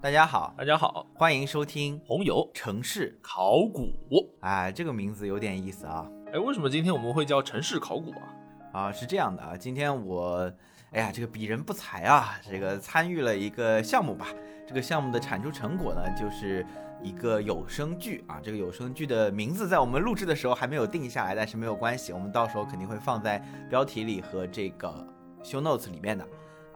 [0.00, 3.92] 大家好，大家好，欢迎收听红油城市考古。
[4.40, 6.04] 哎，这个名字有点意思啊。
[6.32, 8.34] 哎，为什么今天我们会叫城市考古啊？
[8.72, 10.52] 啊，是这样的啊，今天我，
[10.90, 14.26] 哎呀，这个鄙人不才啊，这个参与了一个项目吧。
[14.66, 16.66] 这个项目的产出成果呢，就是
[17.02, 18.40] 一个有声剧啊。
[18.42, 23.38] 这个有声剧的名字在我们录制的时候还没有定下来，但是没有关系，我们到时候肯定会放在
[23.68, 25.06] 标题里和这个
[25.44, 26.26] show notes 里面的。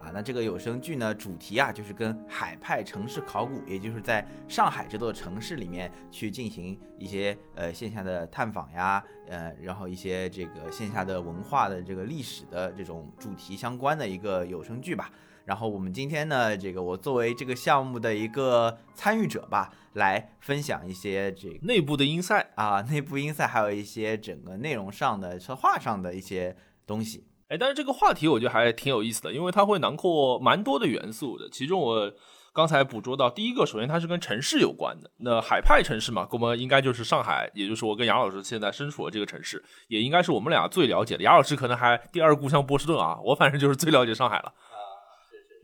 [0.07, 15.11] 啊，那这个有声剧呢，主题啊就是跟海派城市考古，也就是在上海这座城市里面去进行一些呃线下的探访呀，呃，然后一些这个线下的文化的这个历史的这种主题相关的一个有声剧吧。
[15.45, 27.27] 然后我们今天呢，这个我作为这个项目的一个参与者吧，来分享一些这个内部的音赛啊，内部音赛，还有一些整个内容上的策划上的一些东西。
[27.49, 31.49] 哎，但是这个话题我觉得还挺有意思的，因为它会囊括蛮多的元素的。
[31.49, 32.13] 其中我
[32.53, 35.11] 刚才捕捉到第一个，首先它是跟城市有关的。
[35.19, 41.23] 那海派城市嘛，我们应该就是上海，也就是我跟杨老师现在身处的这个城市，也应该是我们俩最了解的。
[41.23, 44.47] 杨老师可能还第二故乡波士顿啊，我反正就是最了解上海了。
[44.47, 44.77] 啊，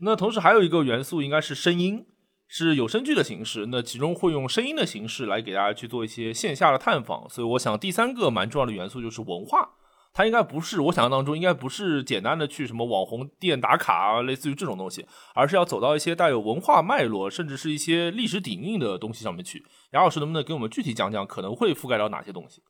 [0.01, 2.05] 那同时还有一个元素应该是声音，
[2.47, 3.65] 是有声剧的形式。
[3.69, 7.27] 那其中会用声音的形式来给大家去做一些线下的探访。
[7.27, 9.71] 所以我想第三个蛮重要的元素就是文化。
[10.13, 19.65] 它应该不是我想象当中，应该不是简单的去什么网红店打卡啊，类似于这种东西，而是要走到一些带有文化脉络，甚至是一些历史底蕴的东西上面去。
[19.91, 22.61] 杨老师能不能给我们具体讲讲，可能会覆盖到哪些东西？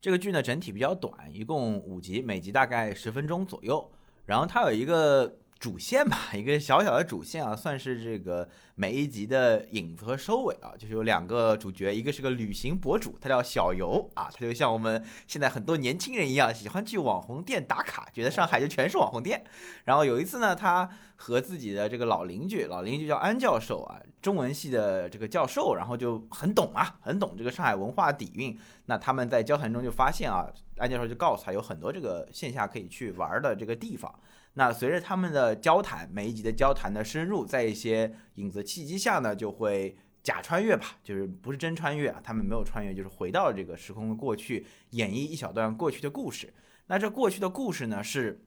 [0.00, 3.88] 这个剧呢，整体比较短，一共五集，每集大概十分钟左右。
[4.26, 8.48] 然后它有一个主线吧， 一个小小的主线啊，算是这个。
[8.76, 19.44] 每一集的影子和收尾啊，就是有两个主角，一个是个旅行博主，他叫小游啊，他就像我们现在很多年轻人一样，喜欢去网红店打卡，觉得上海就全是网红店。
[19.84, 28.58] 然后有一次呢，他和自己的这个老邻居，老邻居叫安教授啊，中文系的这个教授，然后就很懂啊，很懂这个上海文化底蕴。
[28.86, 34.10] 那他们在交谈中就发现啊，安教授就告诉他有很多这个线下可以去玩的这个地方。
[34.54, 46.52] 那随着他们的交谈，每一集的交谈的深入，在一些影子契机下呢，就会假穿越吧，就是不是真穿越啊，他们没有穿越，就是回到这个时空的过去，演绎一小段过去的故事。
[46.88, 48.44] 那这过去的故事呢，是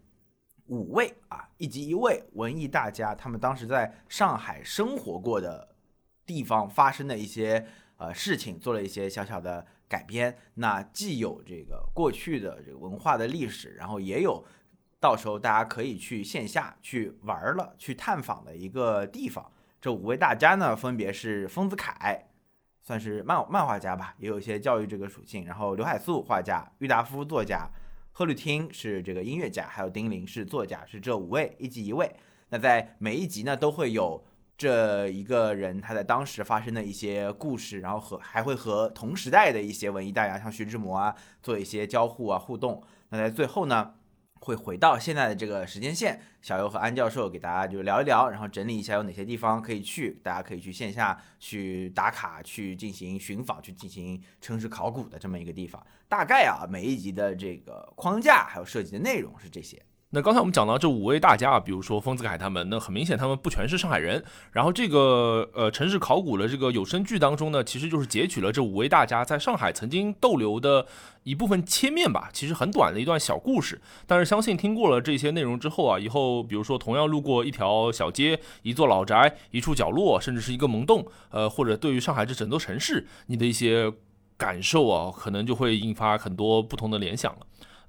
[0.68, 5.76] 五位啊，一集一位文艺大家，他们当时在上海生活过的
[6.26, 7.66] 地方发生的一些
[7.96, 10.38] 呃事情，做了一些小小的改编。
[10.56, 14.46] 那既有这个过去的这个文化的历史，然后也有。
[15.04, 19.52] 到时候大家可以去线下去玩了，去探访的一个地方。
[19.82, 22.24] 这五位大家呢，分别是丰子恺，
[22.82, 25.46] 算是漫漫画家吧，也有一些教育这个属性。
[25.46, 27.70] 然后刘海粟画家，郁达夫作家，
[28.14, 32.10] 贺绿汀是这个音乐家，还有丁玲是作家，是这五位一集一位。
[32.48, 34.24] 那在每一集呢，都会有
[34.58, 42.82] 这一个人他在当时发生的一些故事，然后和还会和同时代的一些文艺大家，像徐志摩啊，做一些交互啊互动。
[43.10, 43.96] 那在最后呢？
[44.44, 55.82] 会回到现在的这个时间线，小优和安教授给大家就聊一聊，然后整理一下有哪些地方可以去，大家可以去线下去打卡，去进行寻访，去进行城市考古的这么一个地方。
[56.10, 59.82] 大概啊，每一集的这个框架还有设计的内容是这些。
[60.16, 64.24] 那刚才我们讲到这五位大家啊，比如说丰子恺他们，那很明显他们不全是上海人。
[64.52, 70.86] 然后这个呃城市考古的这个有声剧当中呢，其实就是截取了这五位大家在上海曾经逗留的
[71.24, 73.82] 一部分切面吧，其实很短的一段小故事。
[74.06, 83.92] 但是相信听过了这些内容之后啊，以后比如说同样路过一条小街、一座老宅、一处角落，甚至是一个门洞，呃，或者对于上海这整座城市，你的一些
[84.38, 87.40] 感受啊，可能就会引发很多不同的联想了。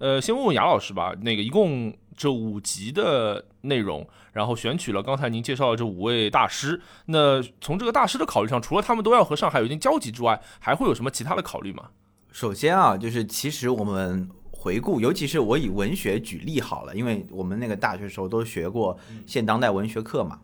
[0.05, 6.79] 呃，先问问雅老师吧，那个一共这五集的内容，然后选取了刚才您介绍的这五位大师。
[7.07, 11.85] 那从这个大师的考虑上，除了他们都要和上海有一定交集之外，还会有什么其他的考虑吗？
[12.31, 20.41] 首先啊，就是其实我们回顾，尤其是我以文学举例好了，因为我们那个大学时候都学过现当代文学课嘛。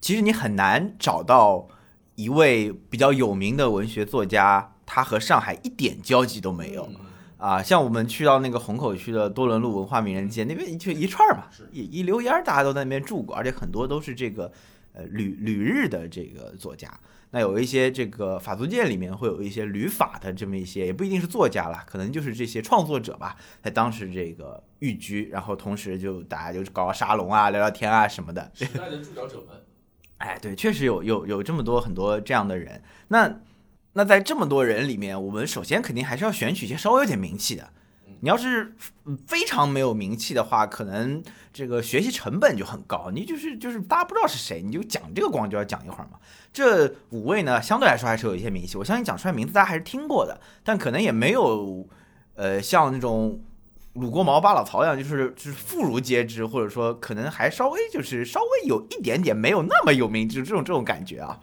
[0.00, 1.68] 其实你很难找到
[2.16, 6.88] 一位比较有名的文学作家，他和上海一点交集都没有。
[7.44, 14.50] 啊，像我们去到那个虹口区的多伦路文化名人街那边，就一串嘛，一一溜烟儿，大家都在那边住过，而且很多都是这个
[14.94, 16.90] 呃旅旅日的这个作家。
[17.32, 28.50] 那有一些这个法租界里面会有一些旅法的这么一些，也不一定是作家了，可能就是这些创作者吧，在当时这个寓居，然后同时就大家就搞个沙龙啊，聊聊天啊什么的。
[28.54, 29.48] 时代的注脚者们，
[30.16, 32.82] 哎，对，确实有有有这么多很多这样的人。
[33.08, 33.38] 那
[33.94, 37.70] 那在这么多人里面，我们首先肯定还是要选取一些稍微有点名气的。
[38.20, 38.74] 你要是
[39.26, 43.10] 非常没有名气的话，可能这个学习成本就很高。
[43.12, 46.18] 你就是就是大家不知道是谁，你就讲这个光就要讲一会儿嘛。
[46.50, 51.86] 这五位呢，相对来说还是有一些名气，我相信讲出来名字大家还是听过的，但可能也没有
[52.34, 53.38] 呃像那种
[53.92, 61.38] 鲁国毛巴老曹一样，就是就是妇孺皆知，或者说可能还稍微就是稍微有一点点没有那么有名，就是这种这种感觉啊。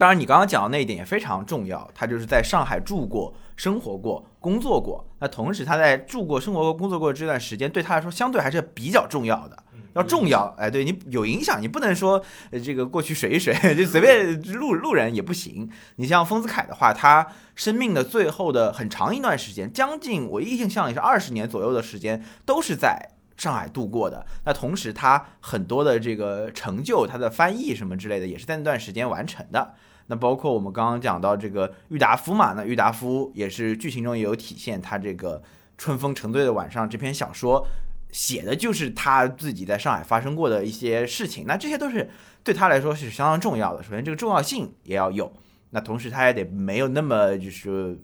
[0.00, 5.06] 当然，你刚刚讲的那一点也非常重要，他就是在上海住过、生活过、工作过。
[5.18, 9.62] 那同时，他在住过、生活过、工作过这段时间，对他来说相对还是比较重要的，
[9.92, 10.54] 要重要。
[10.56, 12.24] 哎，对你有影响，你不能说
[12.64, 15.70] 这个过去水一水，就随便路路人也不行。
[15.96, 24.24] 你像丰子恺的话，他生命的最后的很长一段时间，将近我印象里是二十年左右的时间，都是在上海度过的。
[24.46, 29.74] 那同时，他很多的这个成就，他的翻译什么之类的，也是在那段时间完成的。
[30.10, 35.40] 那包括我们刚刚讲到这个郁达夫嘛，那郁达夫也是剧情中也有体现，他这个
[35.78, 37.64] 春风沉醉的晚上这篇小说
[38.10, 42.10] 写的就是他自己在上海发生过的一些事情，那这些都是
[42.42, 43.84] 对他来说是相当重要的。
[43.84, 45.32] 首先这个重要性也要有，
[45.70, 47.96] 那同时他也得没有那么就是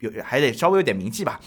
[0.00, 1.40] 有还得稍微有点名气吧。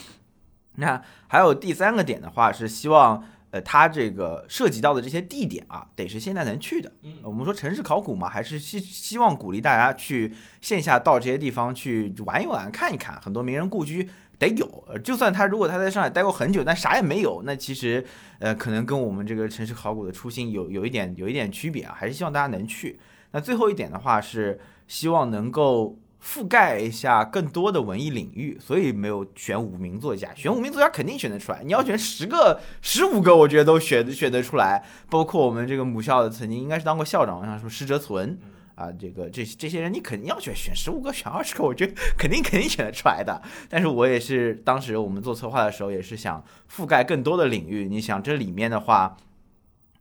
[0.77, 3.23] 那还有第三个点的话是希望。
[3.51, 6.91] 呃，它这个涉及到的这些地点啊，得是现在能去的。
[7.23, 13.19] 我们说城市考古嘛，还是希希望鼓励大家去线下到这些地方去玩一玩、看一看。
[13.21, 18.05] 很多名人故居得有，就算他如果他在上海待过很久，但啥也没有，那其实
[18.39, 21.95] 呃，可能跟我们这个城市考古的初心有有一点有一点区别啊。
[21.97, 22.99] 还是希望大家能去。
[23.31, 25.97] 那最后一点的话是希望能够。
[26.27, 30.29] 覆盖一下更多的文艺领域，所以没有选五名作家。
[30.35, 34.83] 选五名作家肯定选得出来，你要选十个、十五个，我觉得都选选得出来。
[35.09, 38.37] 包括我们这个母校的曾经应该是当过校长，像什么施哲存
[38.75, 43.41] 啊，这个这这些人你肯定要选，选十五个、选二十个，我觉得肯定肯定选得出来的。
[43.69, 47.87] 但是我也是当时我们做策划的时候，也是想覆盖更多的领域。
[47.87, 49.15] 你想这里面的话，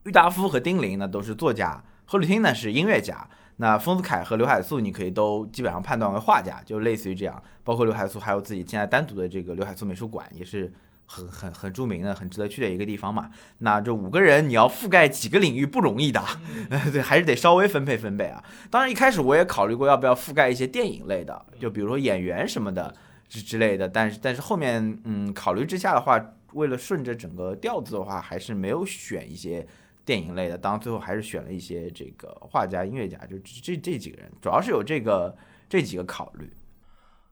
[0.03, 3.29] 郁达夫和丁玲呢都是作家，何吕汀呢是音乐家。
[3.59, 7.41] 那丰子恺和刘海粟，你可以都基本上判断为画家，就类似于这样。
[7.63, 10.71] 包括刘海粟还有自己现在单独的这个刘海粟美术馆，也是
[11.07, 13.31] 很很很著名的、很值得去的一个地方嘛。
[13.57, 16.23] 那这五个人你要覆盖几个领域不容易的，
[16.93, 18.43] 对，还是得稍微分配分配啊。
[18.69, 22.93] 当然一开始我也考虑过要不要覆盖一些电影类的，就比如说演员什么的
[23.27, 23.89] 之之类的。
[23.89, 26.23] 但是但是后面嗯考虑之下的话，
[26.53, 29.67] 为了顺着整个调子的话，还是没有选一些。
[30.07, 35.35] 电影类的，当然最后还是选了一些这个画家、音乐家，就这这几个人，主要是有这个
[35.67, 36.49] 这几个考虑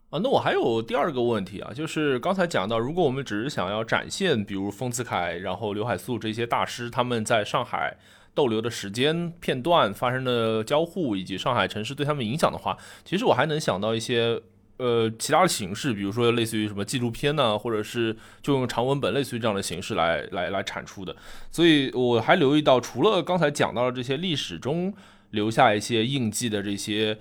[0.09, 0.19] 啊。
[0.21, 7.95] 那我还有第二个问题啊，就是刚才讲到，如果我们只是想要展现，比如丰子恺，然后刘海粟这些大师他们在上海
[8.33, 14.41] 逗留的时间片段、发生的交互，以及上海城市对他们影响的话，其实我还能想到一些。
[14.77, 21.15] 呃，其他的形式，比如说类似于什么纪录片呢，或者是就用长文本，类似于这样的形式来来来产出的。
[21.49, 24.93] 所以我还留意到，除了刚才讲到的这些历史中
[25.31, 27.17] 留下一些印记的这些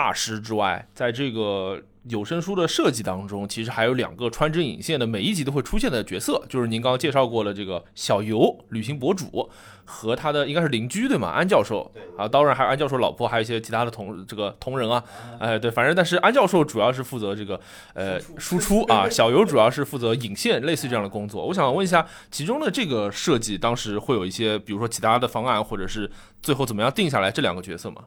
[0.00, 1.82] 大师之外，在这个。
[2.08, 9.50] 有声书的设计当中，其实还有两个穿针引线的，每一集都会出现的角色，就是您刚刚介绍过的这个小游旅行博主
[9.84, 11.28] 和他的应该是邻居对吗？
[11.28, 15.04] 安教授，啊，当然还有安教授老婆，还有一些其他的同这个同仁啊，
[15.38, 17.60] 哎，对，反正但是安教授主要是负责这个
[17.92, 21.44] 呃输出啊， 小游主要是负责引线，类似于这样的工作。
[21.48, 26.10] 我想问一下，其中的这个设计当时会有一些，比如说其他的方案，或者是
[26.40, 28.04] 最后怎么样定下来这两个角色吗？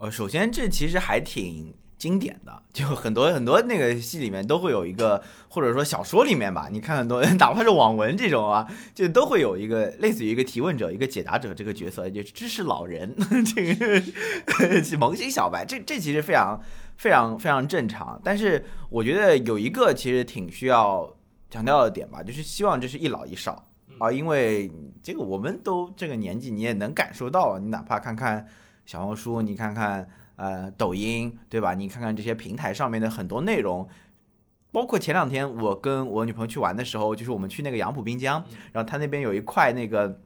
[0.00, 1.74] 呃，首先这其实还挺。
[2.00, 13.14] 经典的就很多很多那个戏里面都会有一个，或者说小说里面吧，你看很多 哪怕是网文这种啊，就都会有一个类似于一个提问者、一个解答者这个角色，就知识老人
[13.54, 14.02] 这个
[14.96, 16.58] 萌新小白，这这其实非常
[16.96, 18.18] 非常非常正常。
[18.24, 21.14] 但是我觉得有一个其实挺需要
[21.50, 28.48] 强调的点吧，就是希望这是一老一少啊，因为这个我们都这个年纪，你也能感受到，你哪怕看看
[28.90, 30.08] 小红书，你看看。
[30.34, 31.74] 呃，抖音对吧？
[31.74, 33.86] 你看看这些平台上面的很多内容，
[34.72, 38.42] 包括前两天我跟我女朋友去玩的时候，就是我们去那个杨浦滨江，
[38.72, 40.18] 然后它那边有一块那个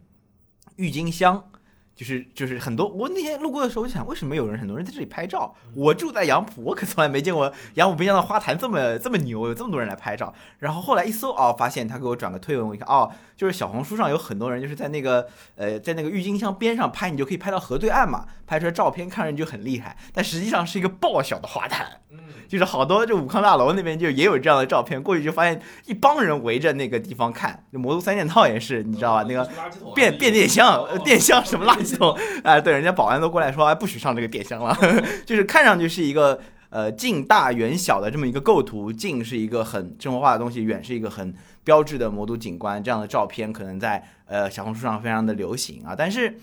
[0.76, 1.50] 郁金香。
[1.94, 5.54] 就是就是很多，我那天路过的时候，我就想，为什么有人很多人在这里拍照？
[5.76, 10.34] 我住在杨浦，我可从来没见过杨浦滨江的花坛这么这么牛，有这么多人来拍照。
[10.58, 22.00] 然后后来一搜，哦，发现他给我转个推文，我一看，哦，就是小红书上有很多人就是在那个呃在那个郁金香边上拍，你就可以拍到河对岸嘛，拍出来照片看着就很厉害，但实际上是一个爆小的花坛。
[22.48, 27.64] 就是好多就武康大楼那边就也有这样的照片，过去就发现一帮人围着那个地方看。
[27.72, 29.26] 就魔都三件套也是，你知道吧？
[29.28, 29.48] 那个
[29.94, 32.16] 变变电箱，电箱什么垃圾桶？
[32.44, 34.76] 哎，对，人家保安都过来说，哎，不许上这个电箱了。
[35.26, 36.40] 就是看上去是一个。
[36.70, 41.32] 呃近大远小的这么一个构图，近是一个很生活化的东西，远是一个很
[41.62, 45.94] 标志的魔都景观，这样的照片可能在呃小红书上非常的流行啊。
[45.96, 46.36] 但是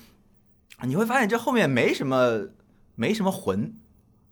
[0.83, 2.47] 你会发现这后面没什么
[2.95, 3.73] 没什么魂，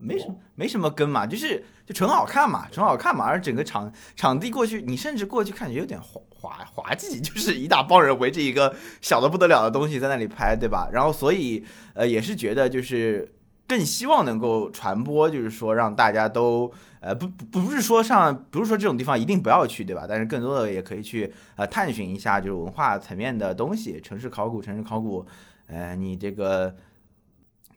[0.02, 3.26] 没什么没什么根嘛，就是就纯好看嘛，纯好看嘛。
[3.26, 10.90] 而整个场场地过去，你甚至过去看有点滑滑滑稽， 就是一大帮人围着一个小的不得了的东西在那里拍，对吧？
[10.94, 13.30] 然后所以呃也是觉得就是
[13.68, 20.06] 更希望能够传播，就是说让大家都呃不不不是说上不是说这种地方一定不要去，对吧？
[20.08, 25.26] 但是更多的也可以去呃探寻一下就是文化层面的东西，城市考古，城市考古，
[25.68, 26.74] 呃你这个。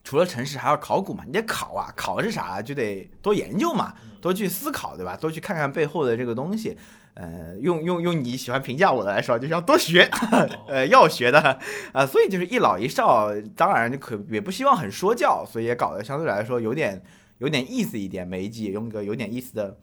[0.05, 1.25] 除了城市，还要考古嘛？
[1.27, 2.61] 你得考啊，考是啥？
[2.61, 5.17] 就得多研究嘛，多去思考，对吧？
[5.17, 6.77] 多去看看背后的这个东西。
[7.15, 10.09] 呃，用用用你喜欢评价我的来说，就是要多学，
[10.67, 11.61] 呃，要学的
[11.93, 12.07] 啊。
[12.07, 17.03] 所以就是一老一少，当然就可也不希望很说教，所以也搞得相对来说有点
[17.39, 18.27] 有点意思一点。
[18.27, 19.77] 每一集也用个有点意思的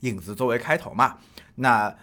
[0.00, 1.18] 影子作为开头嘛。
[1.56, 1.94] 那。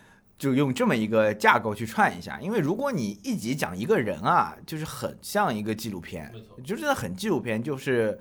[0.41, 6.33] 就用这么一个架构去串一下，因为如果你一集讲一个人啊，就是很像一个纪录片，
[6.65, 8.19] 就真的很纪录片，就是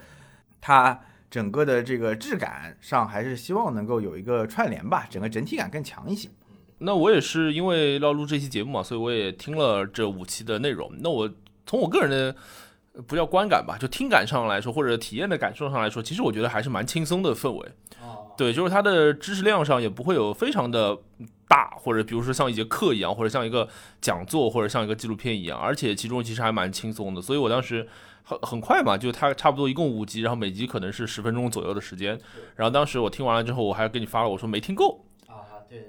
[0.61, 1.01] 它
[1.31, 6.29] 整个的这个质感上还是希望能够有一个串联吧，整个整体感更强一些。
[6.77, 10.93] 那我也是因为要录这期节目嘛，所以我也听了这五期的内容。
[10.99, 11.27] 那我
[11.65, 12.37] 从我个人的
[13.07, 17.67] 不叫观感吧，就听感上来说，或者体验的感受上来说，其实我觉得还是蛮轻松的氛围。
[18.41, 20.97] 对，就是它的知识量上也不会有非常的
[21.47, 23.69] 大，或者比如说像一节课一样，或者像一个
[24.01, 27.21] 讲座，或者像一个纪录片一样，而且其中其实还蛮轻松的。
[27.21, 27.87] 所以我当时
[28.23, 32.19] 很很快嘛，就它差不多一共五集，然后每集可能是十分钟左右的时间。
[32.57, 35.05] 然后当时我听完了之后，我还给你发了，我说没听够。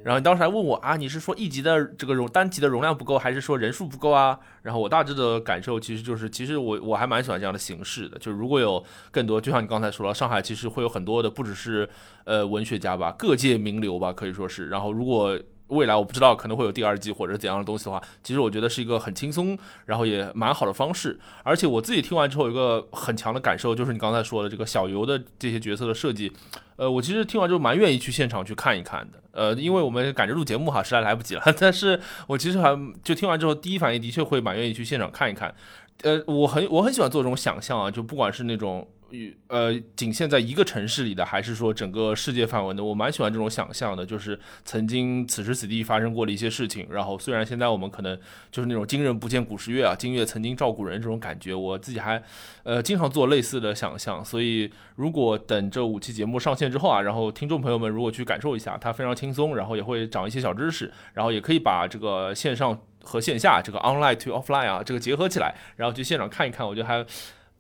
[0.04, 4.40] 然后你当时还问我啊，你是说一级的这个容单级的容量不够，还是说人数不够啊？
[4.64, 8.18] 然后我大致的感受其实就是，其实我我还蛮喜欢这样的形式的。
[8.18, 11.88] 就是如果有更多，就像你刚才说了，上海其实会有很多的，不只是
[12.24, 14.70] 呃文学家吧，各界名流吧，可以说是。
[14.70, 15.40] 然后如果
[15.72, 21.18] 未来我不知道可能会有第二季或者怎样的东西的话，其实我觉得是一个很轻松，然后也蛮好的方式。
[21.44, 26.32] 而且我自己听完之后有一个很强的感受，就是你刚才说的这个小游的这些角色的设计，
[26.76, 29.20] 呃，我其实听完之后蛮愿意去现场去看一看的。
[29.32, 31.44] 呃，因为我们赶着录节目哈，实在来不及了。
[31.58, 35.56] 但是我其实还就听完之后，第一反应的确会蛮愿意去现场看一看。
[36.04, 38.88] 呃，我很我很喜欢做这种想象啊，就不管是那种。
[39.48, 42.84] 呃，仅限在一个城市里的，还是说整个世界范围的？
[42.84, 46.88] 我蛮喜欢这种想象的，就是曾经此时此地发生过的一些事情。
[46.90, 48.18] 然后虽然现在我们可能
[48.52, 52.22] 就是那种今人不见古时月啊，今月曾经照古人这种感觉，我自己还
[52.64, 54.24] 呃经常做类似的想象。
[54.24, 67.06] 所以如果等这五期节目上线之后啊，然后听众朋友们如果去感受一下，它非常轻松，然后也会长一些小知识，然后也可以把这个线上和线下这个 online to offline 啊这个结合起来，然后去现场看一看，我觉得还。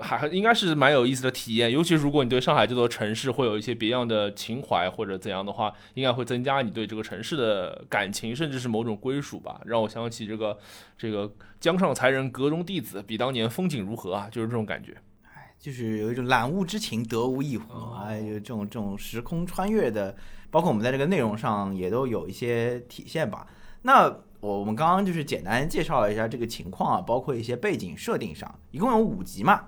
[0.01, 9.61] 还应该是蛮有意思的体验，尤其如果你对上海这座城市会有一些别样的情怀或者怎样的话，应该会增加你对这个城市的感情，甚至是某种归属吧。
[9.65, 10.57] 让我想起这个
[10.97, 14.27] 这个江上才人，阁中弟子，比当年风景如何啊？
[14.31, 14.97] 就是这种感觉。
[15.33, 17.71] 哎，就是有一种览物之情，得无异乎。
[17.95, 20.15] 哎，有这种这种时空穿越的，
[20.49, 23.45] 包括我们在这个内容上也都有一些体现吧。
[23.83, 24.07] 那
[24.39, 29.65] 我我们刚刚就是简单介绍了一下这个情况啊，包括一些背景设定上，一共有五集嘛。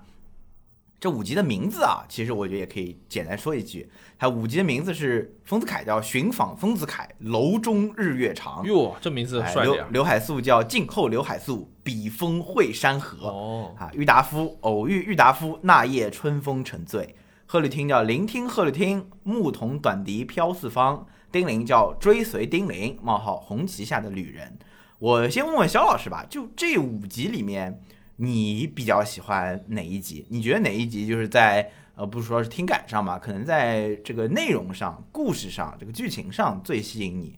[1.03, 8.65] 这五集的名字啊，其实我觉得也可以简单说一句，它五集的名字是丰子恺叫《寻访丰子恺》，楼中日月长。
[8.65, 13.27] 哟，这名字帅刘刘海粟叫静候刘海粟，笔锋绘山河。
[13.27, 17.13] 哦，啊，郁达夫偶遇郁达夫，那夜春风沉醉。
[17.48, 21.05] 贺绿汀叫聆听贺绿汀，牧童短笛飘四方。
[21.33, 24.57] 丁玲叫追随丁玲，冒号红旗下的旅人。
[25.00, 27.81] 我先问问肖老师吧，就这五集里面。
[28.23, 30.25] 你比较喜欢哪一集？
[30.29, 37.37] 你觉得哪一集就是在呃，不是说是听感上吧，可能在这个内容上、故事上、这个剧情上最吸引你？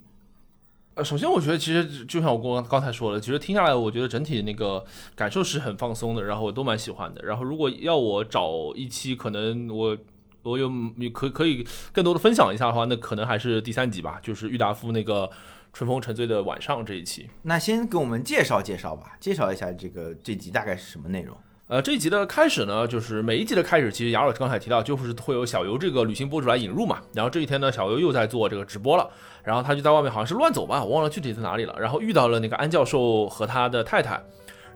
[0.94, 7.22] 呃，首先我觉得其实就像我刚刚才说的，其实听下来，我觉得整体那个感受是很放松的，然后我都蛮喜欢的。
[7.26, 9.98] 然后如果要我找一期，可能我
[10.44, 10.70] 我有
[11.14, 15.30] 可可以更多的分享一下的话，那可能还是第三集吧，就是郁达夫那个。
[15.76, 21.36] 春风沉醉的晚上这一期，那先给我们介绍介绍吧，介绍一下这个这集大概是什么内容。
[21.68, 27.02] 呃，这一集的开始呢，就是每一集的开始，其实雅老师刚才提到，就是会有小游这个旅行博主来引入嘛。
[27.14, 29.10] 然后这一天呢，小游又在做这个直播了，
[29.44, 31.76] 然后他就在外面好像是乱走吧，我忘了具体在哪里了。
[31.78, 34.24] 然后遇到了那个安教授和他的太太。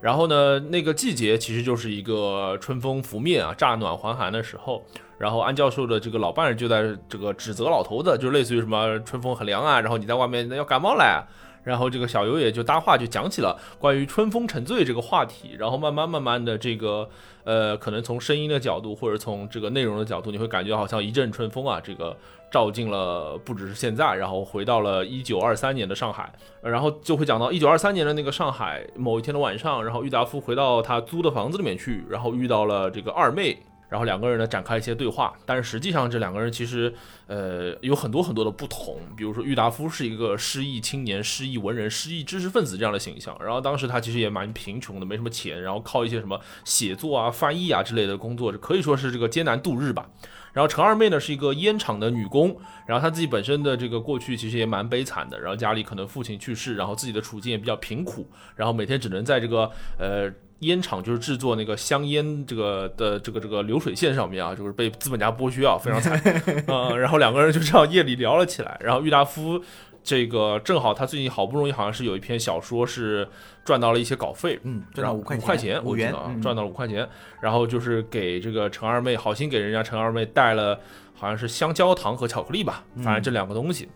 [0.02, 4.84] 然后呢，那个季节其实就是一个春风拂面啊，乍暖还寒的时候。
[5.18, 11.28] 然后安教授的这个老伴儿就在这个指责老头子，就类似于什么春风很凉啊，然后你在外面要感冒了。
[11.62, 17.08] 然后这个小游也就搭话就讲起了关于春风沉醉这个话题，然后慢慢慢慢的这个
[17.44, 22.16] 呃，可能从声音的角度或者从这个内容的角度，你会感觉好像一阵春风啊，这个
[22.52, 33.58] 照进了不只是现在，然后回到了一九二三年的上海，然后就会讲到一九二三年的那个上海某一天的晚上，然后郁达夫回到他租的房子里面去，然后遇到了这个二妹。
[33.90, 36.94] 然后两个人呢展开一些对话，但是实际上这两个人其实，
[37.26, 38.98] 呃，有很多很多的不同。
[39.18, 50.08] 比如说郁达夫是一个失意青年、失意文人、失意知识分子这样的形象，然后当时他其实也蛮贫穷的，没什么钱，然后靠一些什么写作啊、翻译啊之类的工作，可以说是这个艰难度日吧。
[50.54, 60.32] 然后程二妹呢是一个烟厂的女工，然后她自己本身的这个过去其实也蛮悲惨的，然后家里可能父亲去世，然后自己的处境也比较贫苦，然后每天只能在这个呃。
[60.60, 66.22] 烟厂就是制作那个香烟这个的这个这个流水线上面啊，就是被资本家剥削啊，非常惨。
[66.68, 68.78] 嗯， 然后两个人就这样夜里聊了起来。
[68.84, 69.64] 然后郁达夫
[70.04, 73.28] 这个正好他最近好不容易好像是有一篇小说是
[73.64, 77.08] 赚到了一些稿费，嗯，赚到五块五块钱，五元，赚到了五块钱。
[77.42, 80.80] 然后就是给这个陈二妹好心给人家陈二妹带了
[81.14, 83.88] 好像是香蕉糖和巧克力吧，反正这两个东西。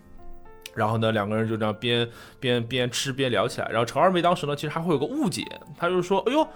[0.74, 2.08] 然后呢，两个人就这样边
[2.40, 3.68] 边边吃边聊起来。
[3.68, 5.44] 然后陈二妹当时呢，其实还会有个误解，
[5.76, 6.46] 她就说：“哎呦，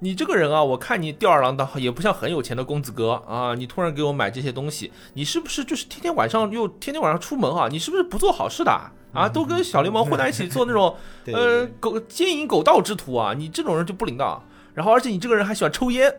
[0.00, 3.54] 你这个人啊，我看你吊儿郎当，也不像很有钱的公子哥啊。
[3.54, 7.68] 你突然给我买这些东西，你是不是就是天天晚上又天天晚上出门啊？
[7.70, 8.70] 你是不是不做好事的
[9.12, 9.28] 啊？
[9.28, 10.94] 都跟小流氓混在一起做那种
[11.26, 13.34] 呃狗奸淫狗盗之徒啊？
[13.36, 14.42] 你这种人就不灵当。
[14.74, 16.14] 然后而且你这个人还喜欢抽烟。”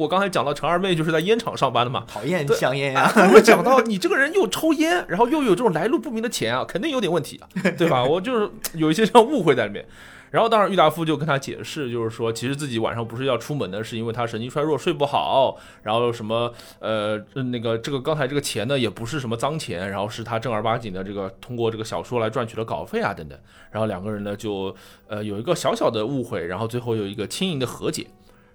[0.00, 3.12] 我刚才讲到陈二妹就是在烟厂上班的嘛，讨厌香烟呀。
[3.34, 7.44] 我讲到你这个人又抽烟，然后又有这种来路不明的钱啊，肯定有点问题啊，
[7.76, 8.02] 对吧？
[8.02, 9.84] 我就是有一些这样误会在里面。
[10.34, 23.38] 然后当然郁达夫就跟他解释，就是说其实自己晚上不是要出门的，是因为他神经衰弱睡不好，然后什么呃那个这个刚才这个钱呢也不是什么脏钱，然后是他正儿八经的这个通过这个小说来赚取的稿费啊等等。
[23.70, 24.74] 然后两个人呢就
[25.06, 28.08] 呃有一个小小的误会，然后最后有一个轻盈的和解。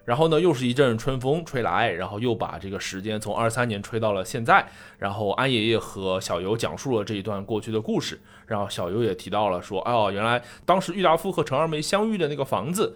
[0.10, 4.68] 然后呢，又是一阵春风吹来，然后又把这个时间从二三年吹到了现在。
[4.98, 12.96] 然后安爷爷和小游讲述了这一段过去的故事，然后小游也提到了说，哦，原来当时郁达夫和陈二梅相遇的那个房子。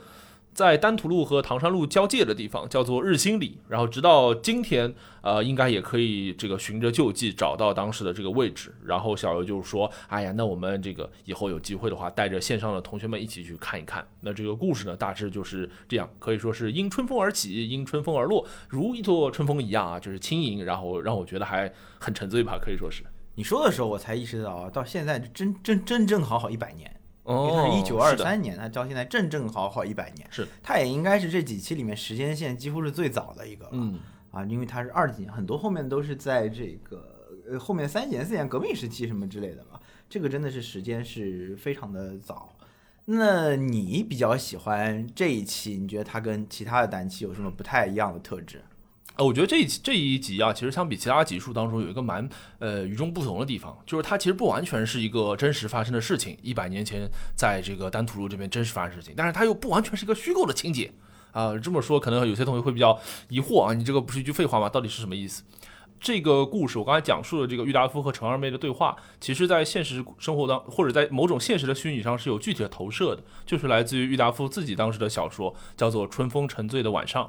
[0.54, 8.74] 在丹徒路和唐山路交界的地方叫做日新里，然后直到今天，呃，应该也可以这个循着旧迹找到当时的这个位置。
[8.86, 14.08] 然后小游就是说，哎呀，那我们这个以后有机会的话，带着线上的同学们一起去看一看。
[14.22, 23.04] 那这个故事呢，大致就是这样，可以说是因春风而起，因春风而落，如一座春风一样啊，就是轻盈，然后让我觉得还很沉醉吧，可以说是。
[23.36, 26.96] 你说的时候，我才意识到啊，到现在真真真正好好一百年。
[27.24, 34.00] 哦，是一九二三年，他到现在正正好好一百年，是，他也应该是这几期里面时间线几乎是最早的一个了，嗯，
[34.32, 37.06] 啊，因为他是二几年，很多后面都是在这个
[37.50, 42.54] 呃后面三几年、四年革命时期什么之类的了，这个真的是时间是非常的早。
[43.06, 45.78] 那你比较喜欢这一期？
[45.78, 48.62] 你觉得它跟其他的单期有什么不太一样的特质？
[49.16, 60.92] 呃，我觉得这一这一集啊，其实相比其他集数当中有一个蛮呃与众不同的地方，就是它其实不完全是一个真实发生的事情，一百年前在这个丹徒路这边真实发生事情，但是它又不完全是一个虚构的情节
[61.32, 61.56] 啊。
[61.60, 63.00] 这么说可能有些同学会比较
[63.30, 64.68] 疑惑啊，你这个不是一句废话吗？
[64.68, 65.44] 到底是什么意思？
[66.00, 77.24] 这个故事我刚才讲述的这个郁达夫和陈二妹的对话，其实在现实生活当或者在某种现实的虚拟上是有具体的投射的，就是来自于郁达夫自己当时的小说，叫做《春风沉醉的晚上》。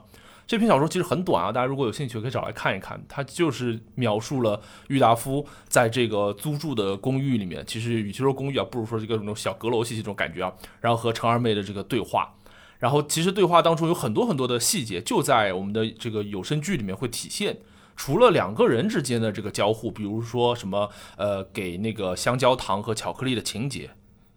[0.47, 3.03] 这篇小说其实很短啊，大家如果有兴趣可以找来看一看。
[3.09, 10.53] 它就是描述了郁达夫在这个租住的公寓里面，其实与其说公寓啊，不如说是一个那种小阁楼系这种感觉啊。
[10.81, 12.35] 然后和陈二妹的这个对话，
[12.79, 17.59] 然后其实对话当中有很多很多的细节，就在我们的这个有声剧里面会体现。
[17.97, 23.91] 除了两个人之间的这个交互，比如说什么呃给那个香蕉糖和巧克力的情节。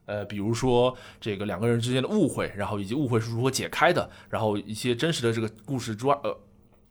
[0.08, 6.36] 呃，比如说这个两个人之间的误会，然后以及误会是如何解开的，然后一些真实的这个故事之外，呃，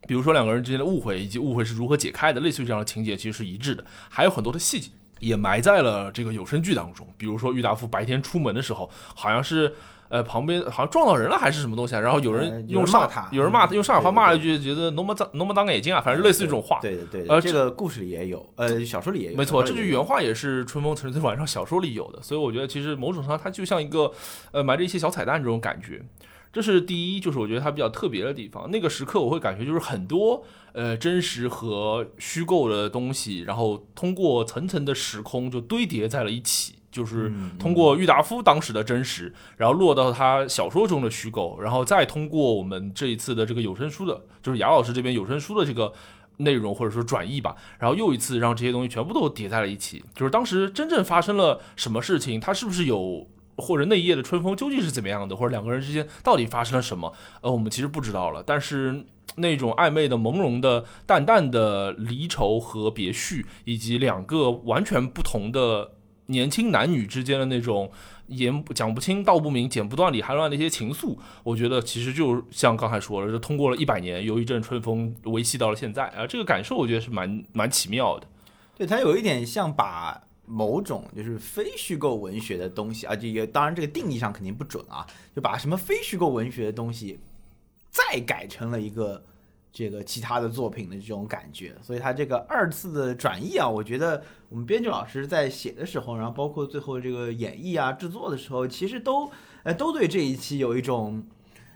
[0.06, 9.74] 比如说两个人之间的误会以及误会是如何解开的，类似于这样的情节其实是一致的，还有很多的细节也埋在了这个有声剧当中，比如说郁达夫白天出门的时候，好像是。
[10.08, 12.00] 呃，旁边好像撞到人了还是什么东西啊？
[12.00, 16.78] 然后有人用上他，有人骂他，用上海话骂了一句，觉得浓么脏浓么当眼睛啊，反正类似于这种话。
[16.80, 19.36] 对对对，呃，这个故事里也有，呃，小说里也有。
[19.36, 24.12] 没错，这句原话也是《春风沉醉晚上》小说里有的，所以我觉得其实某种上它就像一个
[24.52, 26.02] 呃埋着一些小彩蛋这种感觉。
[26.52, 28.70] 这是第一，就是我觉得它比较特别的地方。
[28.70, 30.42] 那个时刻我会感觉就是很多
[30.72, 36.76] 呃真实和虚构的东西，然后通过层层的时空就堆叠在了一起。
[36.96, 45.92] 就是通过郁达夫当时的真实，然后落到他小说中的虚构，然后再通过我们这一次的这个有声书的，就是雅老师这边有声书的这个
[46.38, 50.02] 内容或者说转译吧，然后又一次让这些东西全部都叠在了一起。
[50.14, 58.42] 就是当时真正发生了什么事情，他是不是有或者那一夜的春风究竟是怎么样的，或者两个人之间到底发生了什么，呃，我们其实不知道了。
[58.42, 59.04] 但是
[59.36, 65.92] 那种暧昧的、朦胧的、淡淡的离愁和别绪，以及两个完全不同的
[66.26, 67.90] 年轻男女之间的那种
[68.28, 78.26] 言讲不清道不明、剪不断理还乱的一些情愫，我觉得其实就像刚才说了，就通过了一百年，由一阵春风维系到了现在啊，这个感受我觉得是蛮蛮奇妙的。
[78.76, 80.22] 对，它有一点像把。
[80.48, 87.18] 某种就是非虚构文学的东西啊，就也当然这个定义上肯定不准啊，就把什么非虚构文学的东西
[87.90, 89.24] 再改成了一个
[89.76, 99.30] 这个其他的作品的这种感觉，所以他这个二次的转译啊，我觉得我们编剧老师在写的时候，然后包括最后这个演绎啊、制作的时候，其实都
[99.64, 101.22] 呃都对这一期有一种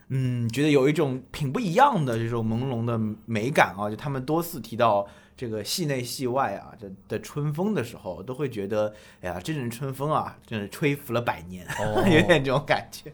[0.08, 5.06] 嗯，觉得有一种挺不一样的这种朦胧的美感啊，就他们多次提到。
[5.36, 13.10] 这个戏内戏外啊，这的春风的时候，都会觉得，哎呀，这阵春风啊，真是吹拂了百年，哦 有点这种感觉。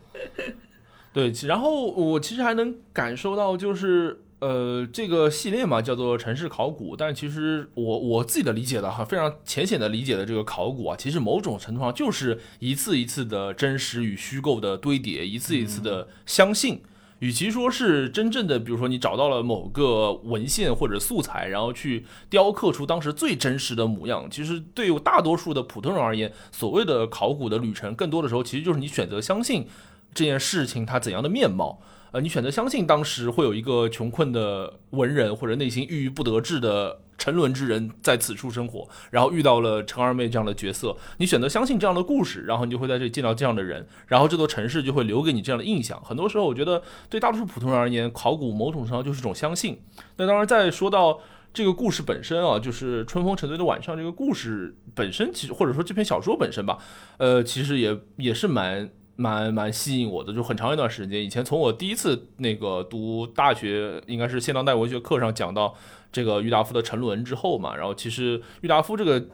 [1.12, 16.83] 对，然后我其实还能感受到，就是呃，这个系列嘛，叫做城市考古，但其实我我自己的理解的哈，非常浅显的理解的这个考古啊，其实某种程度上就是一次一次的真实与虚构的堆叠，一次一次的相信。
[17.20, 29.66] 与其说是真正的，比如说你找到了某个文献或者素材，然后去雕刻出当时最真实的模样，其实对于大多数的普通人而言，所谓的考古的旅程，更多的时候其实就是你选择相信
[30.12, 31.81] 这件事情它怎样的面貌。
[32.16, 46.02] 呃，你选择相信当时会有一个穷困的文人或者内心郁郁不得志的沉沦之人在此处生活，然后遇到了陈二妹这样的角色，你选择相信这样的故事，然后你就会在这里见到这样的人，然后这座城市就会留给你这样的印象。
[46.02, 49.79] 很多时候，我觉得对大多数普通人而言，考古某种程度上就是一种相信。
[50.16, 51.20] 那当然，再说到
[51.52, 56.79] 这个故事本身啊，就是《春风沉醉的晚上》这个故事本身，其实或者说这篇小说本身吧，
[57.18, 58.88] 呃，其实也也是蛮。
[59.16, 61.24] 蛮蛮吸引我的，就很长一段时间。
[61.24, 65.74] 以前从我第一次那个读大学，应该是现当代文学课上讲到
[66.12, 69.26] 这个郁达夫的沉沦之后嘛，然后其实郁达夫这个，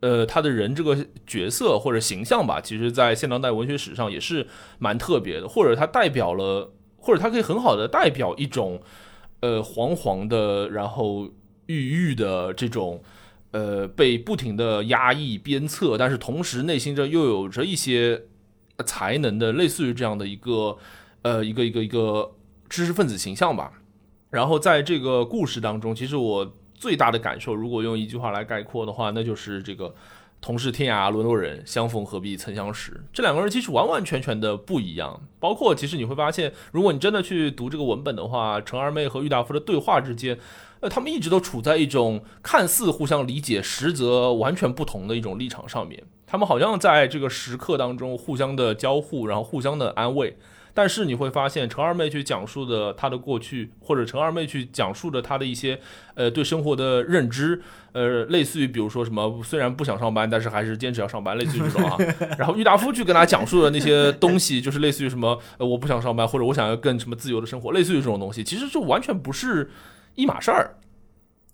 [0.00, 4.46] 呃，他的人这个角色或者形象吧，其实在现当代文学史上也是
[4.78, 8.80] 蛮特别的，或者他代表了，或者他可以很好的代表一种，
[9.40, 11.28] 呃，惶惶的，然后
[11.66, 13.02] 郁郁的这种，
[13.50, 18.22] 呃，被不停的压抑鞭策，但是同时内心着又有着一些。
[18.86, 20.76] 才能的，类似于这样的一个，
[21.22, 22.32] 呃，一个一个一个
[22.68, 23.72] 知识分子形象吧。
[24.30, 29.94] 然后在这个故事当中，其实我最大的感受，如果用一句话来概括的话，那就是这个
[30.40, 33.00] 同是天涯沦落人，相逢何必曾相识。
[33.12, 35.20] 这两个人其实完完全全的不一样。
[35.40, 40.38] 包括其实你会发现，如果你真的去读这个文本的话，陈二妹和郁达夫的对话之间。
[40.80, 46.02] 呃，他们一直都处在一种看似互相理解，实则完全不同的一种立场上面。
[46.26, 50.36] 他们好像在这个时刻当中互相的交互，然后互相的安慰。
[50.74, 55.80] 但是你会发现，陈二妹去讲述的她的过去，或者陈二妹去讲述的她的一些
[56.14, 57.60] 呃对生活的认知，
[57.90, 61.96] 呃，类似于比如说什么，虽然不想上班，但是还是坚持要上班，类似于这种啊。
[62.38, 69.70] 然后郁达夫去跟他讲述的那些东西，就是类似于什么，呃，我不想上班，或者我想要更什么自由的生活，类似于这种东西，其实就完全不是。
[70.18, 70.74] 一码事儿，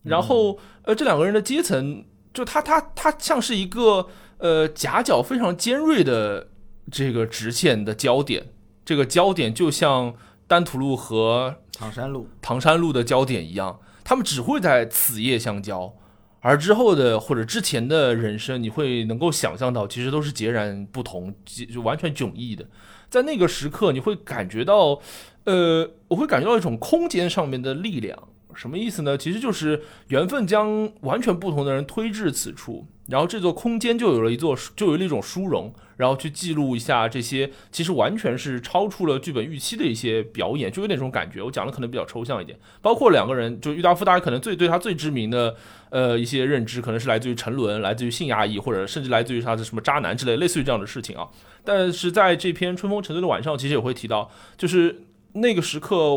[0.04, 6.48] 然后呃，这两个人的阶层，就他他他像是一个呃夹角非常尖锐的
[6.90, 8.46] 这个直线的焦点，
[8.82, 10.14] 这个焦点就像
[10.46, 12.26] 丹徒路和唐山路。
[12.40, 15.94] 唐山路的焦点一样，他们只会在此夜相交，
[16.40, 21.34] 而之后的或者之前的人生，你会能够想象到，其实都是截然不同，
[21.70, 22.66] 就完全迥异的，
[23.10, 24.98] 在那个时刻，你会感觉到，
[25.44, 28.18] 呃，我会感觉到一种空间上面的力量。
[28.54, 29.16] 什么意思呢？
[29.16, 41.42] 其实就是缘分将完全不同的人推至此处，然后这座空间就有了一座，就有了一种殊荣，然后去记录一下这些其实完全是超出了剧本预期的一些表演，就有那种感觉。
[41.42, 45.54] 我讲的可能比较抽象一点，包括两个人，就郁达夫，大家可能最对他最知名的
[45.90, 51.28] 呃一些认知，可能是来自于沉沦，来自于性压抑，或者甚至来自于他的什么渣男之类，类似于这样的事情啊。
[51.64, 55.02] 但是在这篇《春风沉醉的晚上》，其实也会提到，就是
[55.34, 56.14] 那个时刻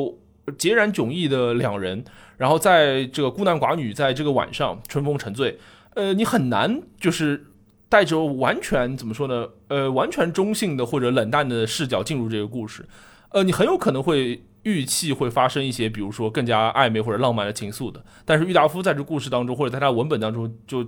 [0.58, 2.04] 截然迥异的两人。
[2.38, 5.58] 然后在这个孤男寡女在这个晚上春风沉醉，
[5.96, 7.48] 呃，你很难就是
[7.90, 9.48] 带着完全怎么说呢？
[9.70, 12.86] 呃，完全中性的或者冷淡的视角进入这个故事，
[13.30, 18.06] 呃，你很有可能会预期会发生一些，比如说更加暧昧或者浪漫的情愫的。
[18.24, 20.88] 但是郁达夫在这故事当中或者在他文本当中就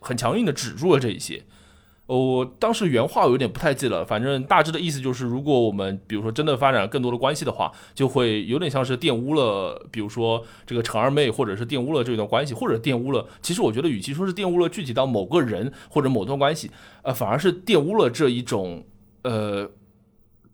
[0.00, 1.42] 很强硬的止住了这一些。
[2.06, 13.26] 我当时原话我有点不太记了，反正大致的意思就是，如果我们比如说真的发展更多的关系的话，就会有点像是玷污了，比如说这个陈二妹，或者是玷污了这段关系，或者玷污了。
[13.40, 16.70] 其实我觉得，与其说是玷污了具体到某个人或者某段关系，
[17.02, 18.84] 呃，反而是玷污了这一种
[19.22, 19.70] 呃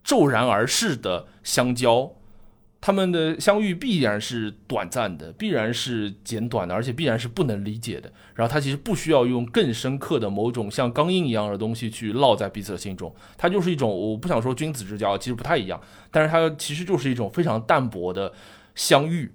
[0.05, 2.13] 骤然而逝的相交。
[2.83, 8.11] 他们的相遇必然是短暂的，必然是简短的，而且必然是不能理解的。
[8.35, 15.79] 然后他其实不需要用更深刻的某种像钢印一样的东西去烙在彼此的心中，它就是一种我不想说君子之交，其实不太一样，
[16.11, 18.33] 但是它其实就是一种非常淡薄的
[18.75, 19.31] 相遇。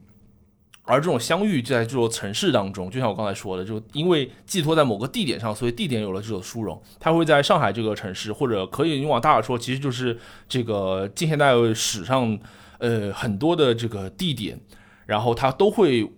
[0.82, 6.82] 而这种相遇就在这座城市当中，就像我刚才说的，就因为寄托在某个地点上，所以地点有了这种殊荣。
[7.00, 10.18] 它会在上海这个城市，或者可以你往大了说，其实就是
[10.50, 12.40] 这个近现代史上。
[12.80, 14.60] 呃，很多的这个地点，
[15.06, 16.10] 然后它都会，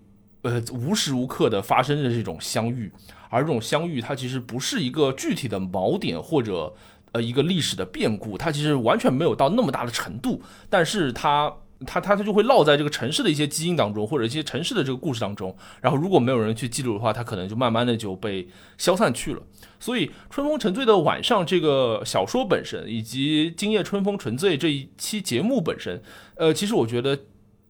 [0.41, 2.91] 呃，无时无刻的发生着这种相遇，
[3.29, 6.73] 而这种相遇，它其实不是一个具体的锚点或者
[7.11, 11.53] 呃一个历史的变故，它其实完全没有到那么大的程度，但是它。
[11.85, 15.55] 它它它就会烙在这个城市的一些基因当中，或者一些城市的这个故事当中。
[15.81, 19.41] 然后如果没有人去记录的话，它可能就慢慢的就被消散去了。
[19.79, 26.01] 所以《春风沉醉的晚上》这个小说本身，以及《今夜春风沉醉》这一期节目本身，
[26.35, 27.19] 呃，其实我觉得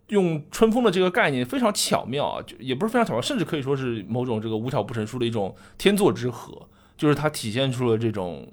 [0.08, 8.48] 用春风的这个概念非常巧妙啊，就也不是非常巧妙，甚至可以说是某种这个无巧不成书的一种天作之合，就是它体现出了这种。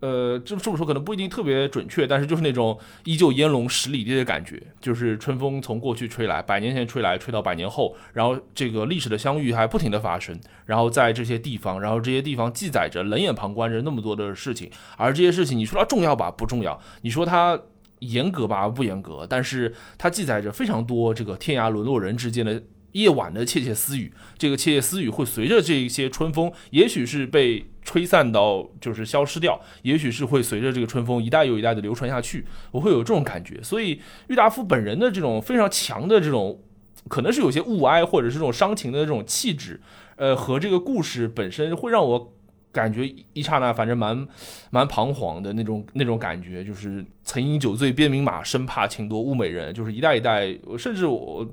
[0.00, 17.60] 呃，这这么说可能不一定特别准确，但是就是那种依旧烟笼十里地的感觉，就是春风从过去吹来，百年前吹来，吹到百年后，然后这个历史的相遇还不停的发生，然后在这些地方，然后这些地方记载着冷眼旁观着那么多的事情，而这些事情你说它重要吧，不重要；你说它
[17.98, 22.62] 严格吧，不严格，但是它记载着非常多这个天涯沦落人之间的。
[22.92, 32.46] 夜晚的窃窃私语，这个窃窃私语会随着这一些春风，也许是被吹散到，就是消失掉，也许是会随着这个春风一代又一代的流传下去。
[32.70, 36.60] 我会有这种感觉，所以郁达夫本人的这种非常强的这种，
[37.08, 39.80] 可能是有些物哀或者是这种伤情的这种气质，
[40.16, 42.34] 呃，和这个故事本身会让我
[42.72, 44.26] 感觉一刹那，反正蛮
[44.70, 51.46] 蛮彷徨的那种那种感觉，就是曾饮酒醉鞭名马，生怕情多物美人，就是一代一代，甚至我。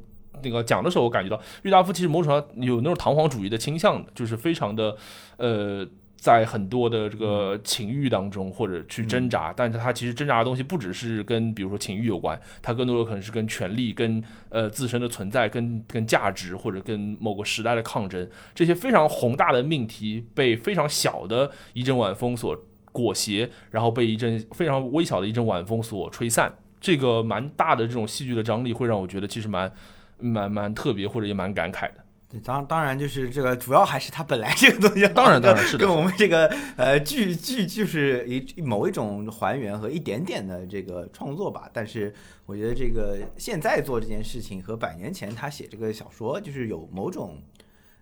[0.43, 4.95] 那个讲的时候，我感觉到郁达夫其实某种上有那种堂皇主义的倾向的，就是非常的，
[5.37, 22.57] 呃，在很多的这个情欲当中或者去挣扎，但是他其实挣扎的东西不只是跟比如说情欲有关，他更多的可能是跟权力、跟呃自身的存在、跟跟价值或者跟某个时代的抗争，这些非常宏大的命题被非常小的一阵晚风所
[22.91, 29.71] 裹挟，然后被一阵非常微小的一阵晚风所吹散，这个蛮大的这种戏剧的张力会让我觉得其实蛮。
[30.19, 32.03] 蛮蛮特别，或者也蛮感慨的。
[32.29, 41.69] 对，当当然就是这个，主要还是他本来这个东西，当然当然是跟我们这个呃剧剧就是一某一种还原和一点点的这个创作吧。
[41.71, 42.13] 但是
[42.45, 47.41] 我觉得这个现在做这件事情和百年前他写这个小说，就是有某种。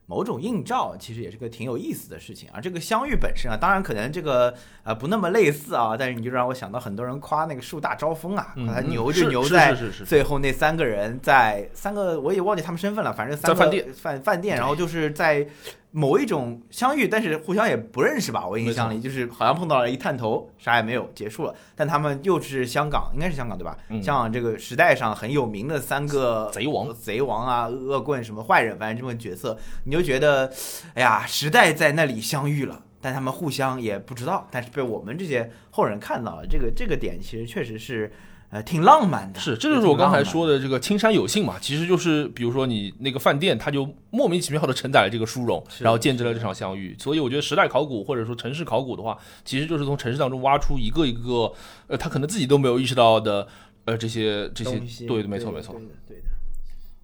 [0.06, 2.60] 某种映照其实也是个挺有意思的事情啊。
[2.60, 9.74] 这个相遇本身啊，当然可能这个呃不那么类似啊，但是你就让我想到很多人夸那个树大招风啊，他牛就牛在
[10.06, 15.48] 最后那三个人在三个我也忘记他们身份了，反正三个饭店饭饭店，然后就是在。
[15.96, 18.48] 某一种相遇，但是互相也不认识吧？
[18.48, 21.54] 我印象里就是好像碰到了一探头，啥也没有，结束了。
[21.76, 23.78] 但他们又是香港，应该是香港对吧？
[24.02, 30.52] 香港这个时代上很有名的三个贼王、贼王啊、恶棍什么坏人，反正这么角色，你就觉得，
[30.96, 38.12] 哎呀，时代在那里相遇了，但他们互相也不知道，但是被我们这些后人看到了，这个这个点其实确实是。
[38.54, 46.96] 呃，挺浪漫的，是，这就是我刚才说的这个青山有幸嘛，其实就是比如说你那个饭店，它就莫名其妙的承载了这个殊荣，然后见证了这场相遇。
[47.00, 51.52] 所以我觉得时代考古或者说城市考古的话，其实就是从城市当中挖出一个一个，
[51.88, 53.48] 呃，他可能自己都没有意识到的，
[53.86, 55.74] 呃，这些这些，对，没错没错，
[56.08, 56.24] 对的。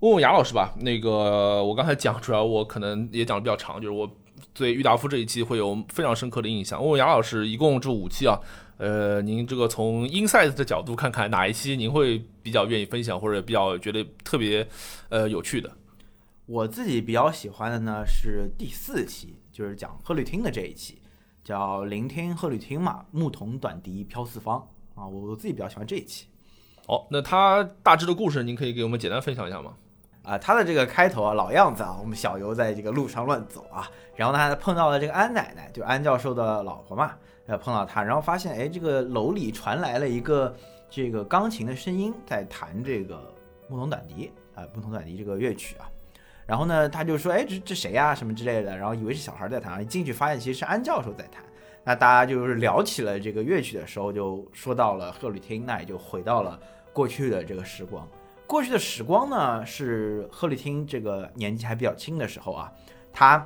[0.01, 4.07] 问问雅老师吧，那个我刚才讲出来，我可能也讲的比较长，就是我
[4.53, 6.79] 对郁达夫这一期会有非常深刻的印象。
[6.79, 8.39] 问问雅老师，一共这五期啊。
[8.79, 14.65] 呃，您这个从 inside 的角度看看，哪一期您会比较愿意分享，或者比较觉得特别
[15.09, 15.69] 呃有趣的？
[16.45, 21.01] 我自己比较喜欢的呢是第四期，就是讲贺绿汀的这一期，
[21.43, 24.65] 叫聆听贺绿汀嘛，牧童短笛飘四方
[24.95, 26.27] 啊，我我自己比较喜欢这一期。
[26.87, 29.73] 哦，那他大致的故事，您可以给我们简单分享一下吗？
[30.23, 37.15] 啊，他的这个开头啊，老样子啊，我们小游在这个路上乱走啊，然后呢，他碰到了这个安奶奶，就安教授的老婆嘛。
[37.49, 40.55] 呃，碰到他，然后发现，哎，这个楼里传来了一个
[40.87, 43.19] 这个钢琴的声音，在弹这个
[43.67, 45.89] 牧童短笛啊，牧童短笛这个乐曲啊。
[46.45, 48.77] 然后呢，他就说，哎，这这谁呀，什么之类的。
[48.77, 51.43] 然后以为是小孩在弹，一进去发现其实是安教授在弹。
[51.83, 56.59] 那大家就是聊起了这个乐曲的时候，就说到了贺绿汀，那也就回到了
[56.93, 58.07] 过去的这个时光。
[58.45, 62.71] 过去的时光呢，是贺绿汀这个年纪还比较轻的时候啊，
[63.11, 63.43] 他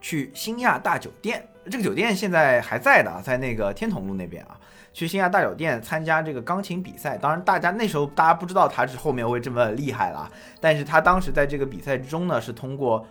[0.00, 1.46] 去新亚大酒店。
[1.68, 4.58] 这个酒店现在还在的，在那个天童路那边啊。
[4.92, 13.06] 去新亚大酒店参加这个钢琴比赛，当然大家那时候大家不知道他是后面会这么厉害了，但是他当时在这个比赛之中呢，是通过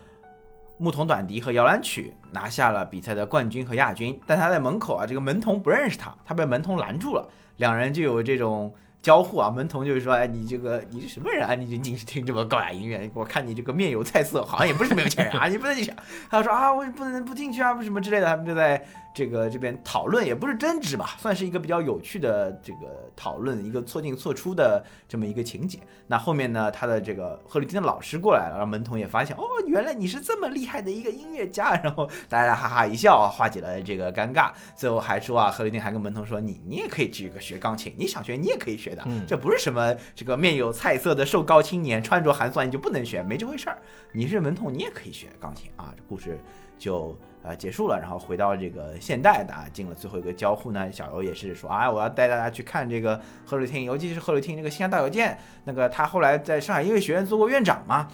[0.78, 4.20] 牧童短笛和摇篮曲拿下了比赛的冠军和亚军。
[4.26, 8.74] 但他在门口啊，这个门童不认识他，他被门童拦住了，两人就有这种。
[9.02, 11.56] 交互啊，门童就是说，哎，你这个你是什么人啊？
[11.56, 13.10] 你就你是听这么高雅音乐？
[13.14, 15.94] 我看你这个面有菜色，好像也不是没有钱人啊，你不能进去。
[16.30, 18.86] 他说啊，我不能不进去啊，什么之类的，他们就在。
[19.12, 25.80] 这个这边讨论也不是争执吧，算是一个比较有趣的这个讨论，一个错进错出的这么一个情节。
[26.06, 34.52] 那后面呢，他的这个贺绿汀的老师过来了，让门童也发现，哦，原来你是这么厉害的一个音乐家，然后大家哈哈一笑，化解了这个尴尬。
[34.76, 43.78] 最后还说啊，贺绿汀还跟门童说，你你也可以去个学钢琴，你想学你也可以学的，这不是什么这个面有菜色的瘦高青年穿着寒酸你就不能学，没这回事儿。
[44.12, 45.94] 你是门童，你也可以学钢琴啊。
[45.96, 46.38] 这故事
[46.78, 47.18] 就。
[47.42, 50.92] 呃，结束了，然后回到这个现代的啊，进了最后一个交互呢。
[50.92, 55.38] 小游也是说，啊，我要带大家去看这个贺绿汀，尤其是贺绿汀这个西安大邮件。
[55.64, 58.10] 那个他后来在上海音乐学院做过院长嘛，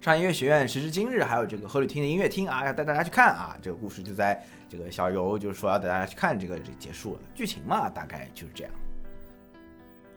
[0.00, 3.56] 上海音乐学院时至今日还有这个贺绿汀的音乐厅啊，要带大家去看啊。
[3.60, 8.72] 这个故事就在这个小游就是说要带大家去看这个这结束了，剧情嘛，大概就是这样。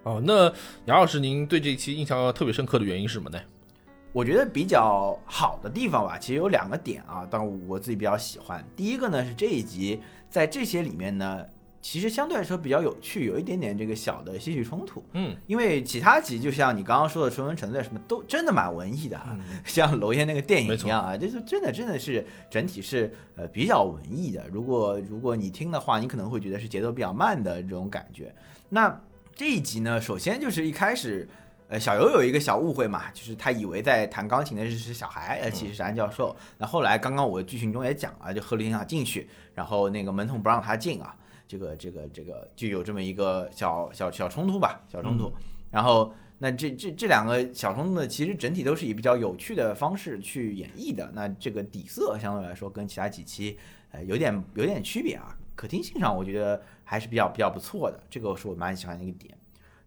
[0.03, 0.51] 哦，那
[0.85, 3.39] 杨老师，您对这一期印象特别深刻的原因是什么呢？
[4.11, 8.63] 我觉得比较好的地方吧，其实有两个点啊，但我自己比较喜欢。
[8.75, 11.43] 第一个呢是这一集在这些里面呢，
[11.81, 15.03] 其实相对来说比较有趣，有一点点这个小的戏剧冲突。
[15.13, 19.35] 嗯，因为其他集就像你刚刚说的《春风沉醉什么都真的蛮文艺的啊，
[19.65, 24.45] 像娄烨那个电影一样啊，就是真的真的是整体是呃比较文艺的。
[24.51, 28.31] 如果如果你听的话，你可能会觉得是节奏比较慢的这种感觉。
[28.69, 28.95] 那
[29.35, 31.27] 这一集呢，首先就是一开始。
[31.69, 36.35] 呃，小游有一个小误会嘛，就是他以为在弹钢琴的是小孩，呃，其实是安教授。
[36.59, 41.15] 那后来刚刚我剧情中也讲了，就贺林想进去，然后那个门童不让他进啊，
[41.47, 45.33] 这个这个这个就有这么一个小小小冲突吧，小冲突。
[45.71, 51.09] 然后那这这这两个小冲突呢，其实整体都是以比较有趣的方式去演绎的。
[51.15, 53.57] 那这个底色相对来说跟其他几期
[53.91, 59.37] 呃有点有点区别啊，可听性上我觉得还是比较比较不错的，这个是我蛮喜欢的一个点。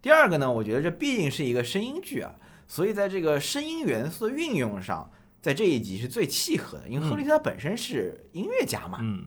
[0.00, 2.34] 第二个呢，我觉得这毕竟是一个声音剧啊，
[2.68, 5.10] 所以在这个声音元素的运用上，
[5.42, 6.88] 在这一集是最契合的。
[6.88, 9.26] 因为赫利特本身是音乐家嘛，嗯，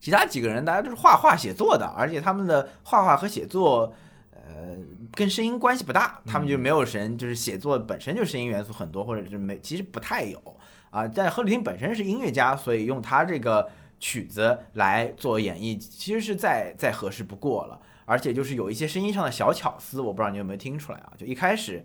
[0.00, 3.94] 其他几个人大家都是画画写作的，而且他们的画画和写作，
[4.32, 4.76] 呃，
[5.12, 10.40] 跟声音关系不大，他们就没有神，就是写作本身就声音元素很多，或者是没，其实不太有
[10.90, 11.06] 啊。
[11.06, 17.80] 但赫利汀本身是音乐家，所以用他这个曲子来做演绎，其实是再再合适不过了。
[18.04, 21.12] 而且就是有一些声音上的小巧思，我不知道你有没有听出来啊？
[21.18, 21.84] 就一开始，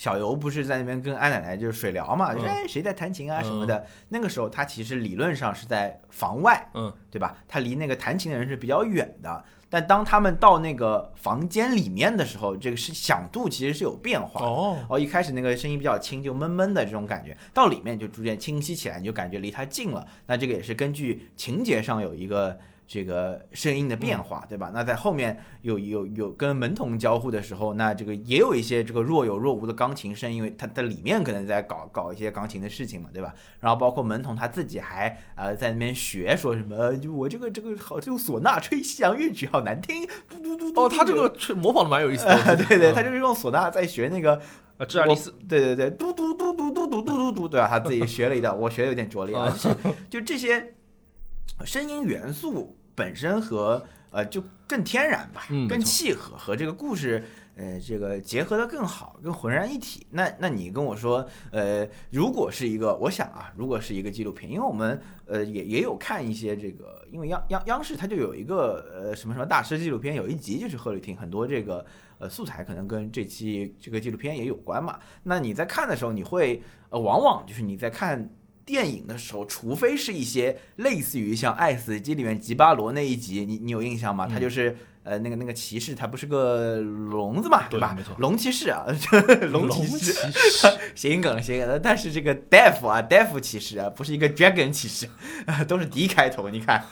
[0.00, 3.84] 小游不是在那边跟安奶奶就是水聊嘛，就是哎谁在弹琴啊什么的。
[4.08, 7.36] 那个时候他其实理论上是在房外，嗯，对吧？
[7.46, 9.44] 他离那个弹琴的人是比较远的。
[9.68, 14.78] 但当他们到那个房间里面的时候，这个是响度其实是有变化哦。
[14.88, 20.06] 哦，一开始那个声音比较轻，就闷闷的这种感觉，到里面就逐渐清晰起来，你就感觉离他近了。
[20.26, 22.58] 那这个也是根据情节上有一个。
[22.92, 24.72] 这个声音的变化，对吧？
[24.74, 33.32] 那在后面有有有跟门童交互的时候，那这个也有一些这个若有若无的钢琴声，因为它的里面可能在搞搞一些钢琴的事情嘛，对吧？
[33.60, 40.82] 然后包括门童他自己还呃在那边学，说什么就我这个这个好这个唢呐吹西洋乐曲好难听，嘟嘟嘟。
[40.82, 44.40] 哦，他这个吹模仿的蛮有意思的， 对对，他就是用唢呐在学那个
[44.78, 47.68] 呃《智爱丽丝》，对对对，嘟嘟嘟嘟嘟嘟嘟嘟嘟，对吧？
[47.68, 49.56] 他自己学了一道，我学的有点拙劣啊，
[50.10, 50.74] 就这些
[51.64, 52.78] 声音元素。
[53.00, 57.24] 本身和呃就更天然吧，更契合，和这个故事
[57.56, 60.06] 呃这个结合的更好，更浑然一体。
[60.10, 71.82] 那那你跟我说，呃，如果是一个，我想啊，如果是一个纪录片，因为我们呃也也有看一些这个，因为央央央视它就有一个呃什么什么大师纪录片，有一集就是贺绿汀，很多这个
[72.18, 74.98] 呃素材可能跟这期这个纪录片也有关嘛。
[75.22, 78.28] 那你在看的时候，你会呃往往就是你在看。
[78.64, 84.26] 电影的时候，除非是一些类似于像《爱死机》里面吉巴罗那一集，你你有印象吗？
[84.26, 84.76] 他就是。
[85.10, 87.92] 呃，那个那个骑士，他不是个聋子嘛，对吧？
[87.96, 88.86] 没错，龙骑士啊，
[89.50, 90.14] 龙骑士，
[90.94, 91.80] 谐音梗，谐音梗。
[91.82, 95.08] 但是这个 deaf 啊，deaf 骑士啊，不是一个 dragon 骑士，
[95.66, 96.48] 都是 D 开头。
[96.48, 96.84] 你看，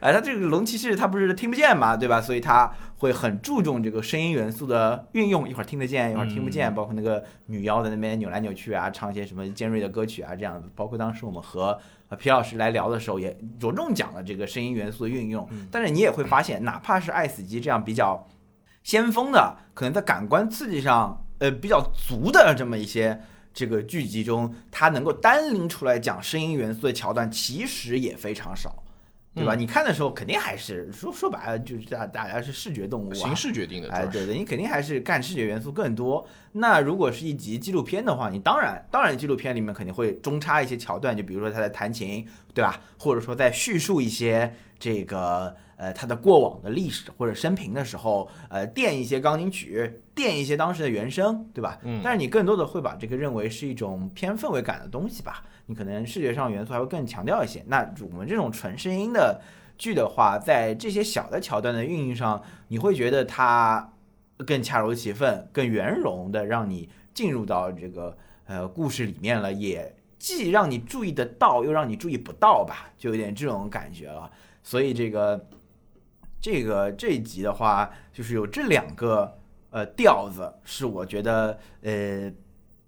[0.00, 2.20] 啊，他这个龙骑士他不是听不见嘛，对吧？
[2.20, 6.72] 所以他会很注重这个声音元素的运用，一会儿听得见，一会儿听不见。
[6.72, 10.68] 包括那个女妖在那边扭来扭去啊，唱一些什么尖锐的歌曲啊，这样子。
[10.76, 11.76] 包括当时我们和。
[12.16, 18.26] 皮老师来聊的时候也着重讲了这个声音元素的运用，但是你也会发现，哪怕是爱死机这样比较
[18.82, 23.20] 先锋的，可能在感官刺激上呃比较足的这么一些
[23.52, 28.82] 这个剧集中，它能够单拎出来讲声音元素的桥段，其实也非常少。
[29.34, 29.54] 对吧？
[29.54, 36.28] 嗯你看的时候肯定还是说说白了，就是大大家是视觉动物啊，形式决定的，哎，对对，你肯定还是干视觉元素更多。
[36.52, 42.80] 那如果是一集纪录片的话，你当然当然纪录片里面肯定会中插一些桥段，就比如说他在弹琴，对吧？
[42.98, 51.78] 或者说在叙述一些这个呃他的过往的历史或者生平的时候，呃垫一些钢琴曲，垫一些当时的原声，对吧？
[51.84, 55.42] 嗯但是你更多的会把这个认为是一种偏氛围感的东西吧？
[55.66, 57.64] 你可能视觉上元素还会更强调一些。
[57.66, 59.40] 那我们这种纯声音的
[59.78, 63.90] 剧的话，在这些小的桥段的运用上，你会觉得它
[64.42, 68.16] 更恰如其分、更圆融的让你进入到这个
[68.46, 74.30] 呃故事里面了，也既让你注意得到，又让你注意不到吧，就有点这种感觉了。
[74.62, 75.48] 所以这个
[76.40, 79.38] 这个这一集的话，就是有这两个
[79.70, 82.32] 呃调子，是我觉得呃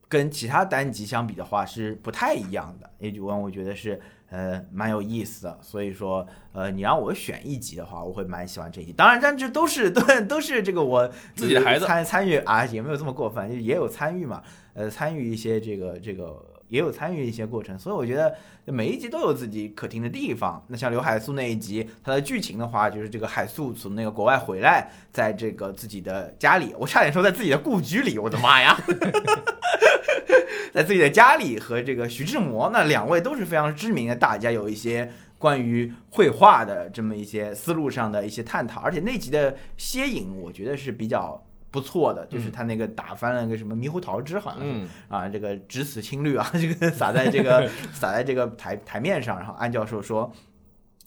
[0.09, 4.01] 跟其他单集相比的话是不太一样的，也就让我觉得是
[4.35, 5.59] 呃蛮有意思的。
[5.63, 8.93] 所以说呃你让我选一集的话，我会蛮喜欢这一集。
[8.93, 11.07] 当然，但这都是都都是这个我
[11.37, 16.54] 自己的孩子参参与啊，也没有这么过分，就也有参与嘛，呃参与一些这个这个。
[16.69, 18.35] 也有参与一些过程，所以我觉得
[18.65, 20.65] 每一集都有自己可听的地方。
[20.69, 28.77] 那像刘海粟那一集，它的剧情的话，就是这个海粟从那个国外回来，在这个自己的家里，我差点说在自己的故居里，我的妈呀！
[30.73, 35.09] 在自己的家里和这个徐志摩，那两位都是非常知名的大家，有一些
[35.39, 41.41] 关于绘画的这么一些思路上的一些探讨，而且那集的歇影，我觉得是比较
[41.75, 44.67] 不错的，就是他那个打翻了个什么猕猴桃汁，好像是。
[44.69, 50.31] 嗯，啊，这个只此青绿啊， 这个撒在这个 撒在这个台台面上，然后安教授说。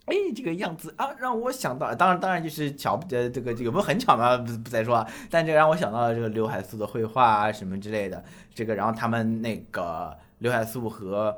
[0.07, 8.23] 哎，这个样子啊，让我想到，当然，当然就是巧，呃，这个这个不是很巧嘛，不不再说啊，但这个让我想到了这个刘海粟的绘画啊什么之类的，
[8.55, 11.37] 这个，然后他们那个刘海粟和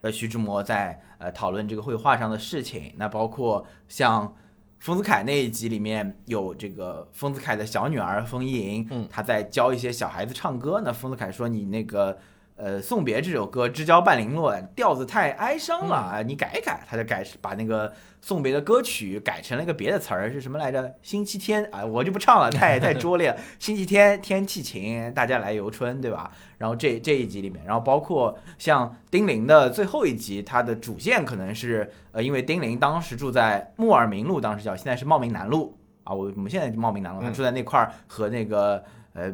[0.00, 4.34] 呃徐志摩在呃讨论这个绘画上的事情，那包括像
[4.78, 12.18] 丰子恺那一集里面有这个丰子恺的小女儿丰一莹，嗯她在教一些小孩子唱歌，呢丰子恺说你那个。
[12.56, 17.92] 呃，送别这首歌《知交半零落》调子太哀伤了，啊，你改一改，他就改把那个
[18.22, 20.94] 送别的歌曲改成了一个别的词儿，是什么来着？
[21.02, 23.36] 星期天啊，我就不唱了，太太拙劣了。
[23.60, 26.32] 星期天天气晴，大家来游春，对吧？
[26.56, 38.82] 然后这这一集里面，然后包括像丁玲的最后一集，它的主线可能是呃，因为丁玲当时住在木尔明路，当时叫现在是茂名南路啊，我我们现在就茂名南路，住在那块儿和那个
[39.12, 39.30] 呃。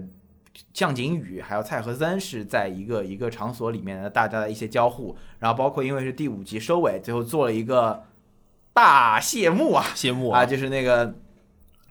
[0.75, 8.05] 向景宇还有蔡和森是在一个一个场所里面的大家的一些交互，然后包括因为是第五集收尾，最后做了一个
[8.73, 11.15] 大谢幕啊，啊，谢幕啊，就是那个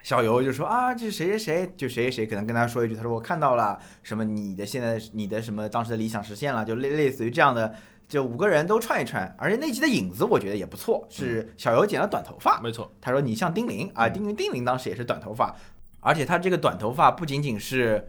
[0.04, 7.74] 小游就说啊，这谁谁谁，就谁谁谁可能跟他说一句，他说我看到了什么你的现在你的什么当时的理想实现了，就类类似于这样的，
[8.08, 14.14] 就五个人都串一串，而且那集的影子我觉得也不错，是小游剪了短头发，没错，他说你像丁玲啊，嗯。
[14.14, 15.56] 丁玲丁玲当时也是短头发，
[16.00, 18.08] 而且他这个短头发不仅仅是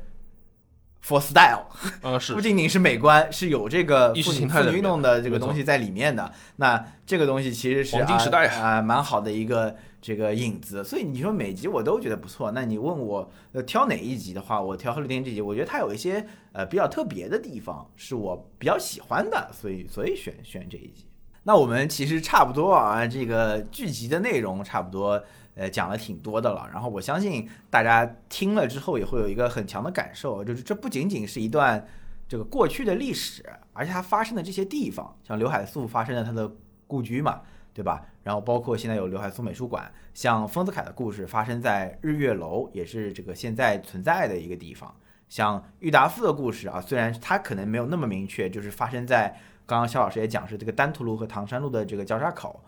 [1.05, 1.67] for style，
[2.01, 6.33] 呃，是 不仅仅是美观，是有这个意识妇女形态的妇女运动的这个东西在里面的。
[6.57, 10.85] 那这个东西其实是黄金时代啊、啊蛮好的一个这个影子。
[10.85, 12.53] 所以你说每集我都觉得不错。
[12.53, 21.07] 那你问我呃挑哪一集的话，我挑《贺绿天》这集，我觉得它有一些呃比较特别的地方，是我比较喜欢的，所以所以选选这一集。
[21.45, 25.23] 那我们其实差不多啊，这个剧集的内容差不多，
[25.55, 26.69] 呃，讲了挺多的了。
[26.73, 31.85] 然后我相信大家听了之后也会有一个很强的感受，就是这不仅仅是一段
[32.29, 36.51] 这个过去的历史，而且它发生的这些地方，像刘海粟发生的他的
[36.87, 37.41] 故居嘛，
[37.75, 38.07] 对吧？
[38.23, 44.95] 然后包括现在有刘海粟美术馆，像丰子恺的故事发生在日月楼，也是这个现在存在的一个地方。
[45.29, 49.35] 像郁达夫的故事啊，虽然它可能没有那么明确，就是发生在
[49.73, 52.63] 刚刚肖老师也讲是这个丹徒路和唐山路的这个交叉口。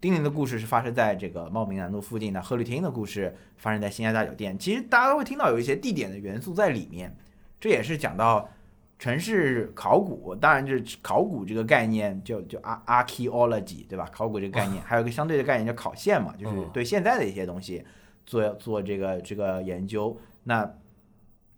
[0.00, 4.56] 丁宁的故事是发生在这个茂名南路附近的，贺绿汀的故事发生在新亚大酒店。
[4.56, 7.12] 其实大家都会听到有一些地点的元素在里面，
[7.58, 8.48] 这也是讲到
[8.96, 10.32] 城市考古。
[10.36, 14.08] 当然，就是考古这个概念就就 ar archaeology 对吧？
[14.12, 17.84] 考古这个概念， 还有一个相对的概念叫考现嘛，就是嗯对现在的一些东西
[18.24, 20.16] 做做这个这个研究。
[20.44, 20.76] 那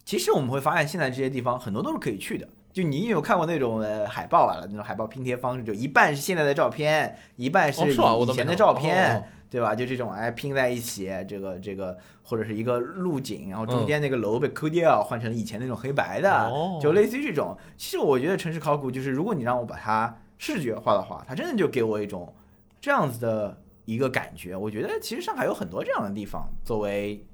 [0.07, 2.49] 其实我们会发现，现在这些地方很多都是可以去的。
[2.73, 4.59] 就你有看过那种呃海报啊？
[4.69, 9.75] 那种海报拼贴方式，就一半是现在的照片，一半是以前的照片，哦对吧？
[9.75, 17.55] 就这种哎拼在一起，这个这个或者是一个路景，然后中间那个楼被抠掉，换成以前那种黑白的，哦就类似于这种。
[17.77, 22.35] 其实我觉得城市考古就是，如果你让我把它视觉化的话，它真的就给我一种
[22.81, 24.57] 这样子的一个感觉。
[24.57, 27.27] 我觉得其实上海有很多这样的地方，作为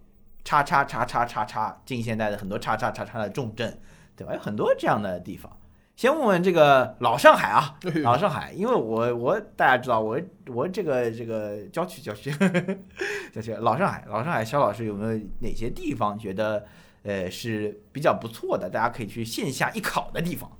[0.42, 3.78] 叉叉叉叉叉叉近现代的很多叉叉叉叉的重镇，
[4.18, 4.34] 对吧？
[4.34, 5.50] 有很多这样的地方。
[5.94, 12.32] 先问问这个老上海啊老上海，因为我我大家知道我我这个这个郊区郊区
[13.32, 16.64] 郊区老上海老上海，肖老师有没有哪些地方觉得
[17.02, 20.50] 呃是比较不错的，大家可以去线下一考的地方？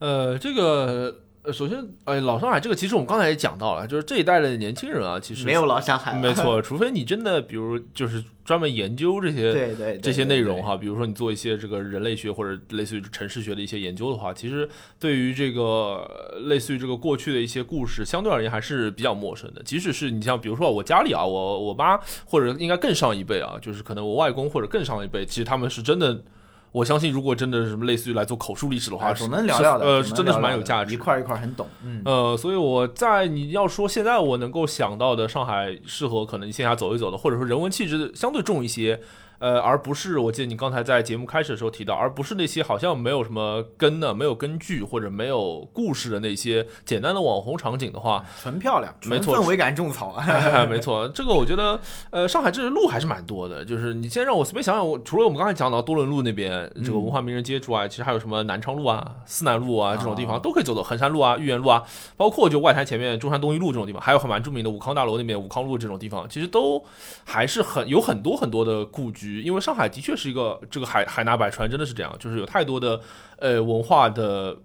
[0.00, 14.68] 呃，这个呃，首先，哎，老上海这个其实我们刚才也讲到了，就是这一代的年轻人啊，其实没有老上海，没，错， 除非你真的比如就是专门研究这些对对对这些内容哈，比如说你做一些这个人类学或者类似于城市学的一些研究的话，其实
[15.00, 19.60] 对于这个呃类似于这个过去的一些故事，相对而言还是比较陌生的。
[19.64, 26.22] 即使是你像比如说我家里啊，我我妈或者应该更上一辈啊，就是可能我外公或者更上一辈，其实他们是真的。
[26.72, 30.94] 我相信，如果真的是什么类似于来做口述历史的话，啊，是总能聊聊的，呃，是真的是蛮有价值。
[30.94, 38.98] 一块儿一块儿很懂，嗯，呃，所以我在你要说现在我能够想到的上海适合可能线下走一走的，或者说人文气质相对重一些，
[39.42, 50.24] 呃，而不是我记得你刚才在节目开始的时候提到，而不是那些好像没有什么根的、没有根据或者没有故事的那些简单的网红场景的话，纯漂亮，没错纯氛围感种草啊，
[50.70, 51.80] 没错，这个我觉得，
[52.10, 53.64] 呃，上海这路还是蛮多的。
[53.64, 61.82] 就是你先让我随便想想，我除了我们刚才讲到多伦路那边这个文化名人街之外，其实还有什么南昌路啊、思南路啊这种地方啊都可以走走，衡山路啊、豫园路啊，
[62.16, 66.80] 包括就外滩前面中山东一路这种地方，还有很蛮著名的武康大楼那边武康路这种地方，其实都
[67.24, 69.31] 还是很有很多很多的故居。
[69.40, 73.00] 因为上海的确是一个这个海海纳百川，真的是这样，就是有太多的
[73.38, 74.58] 呃文化的。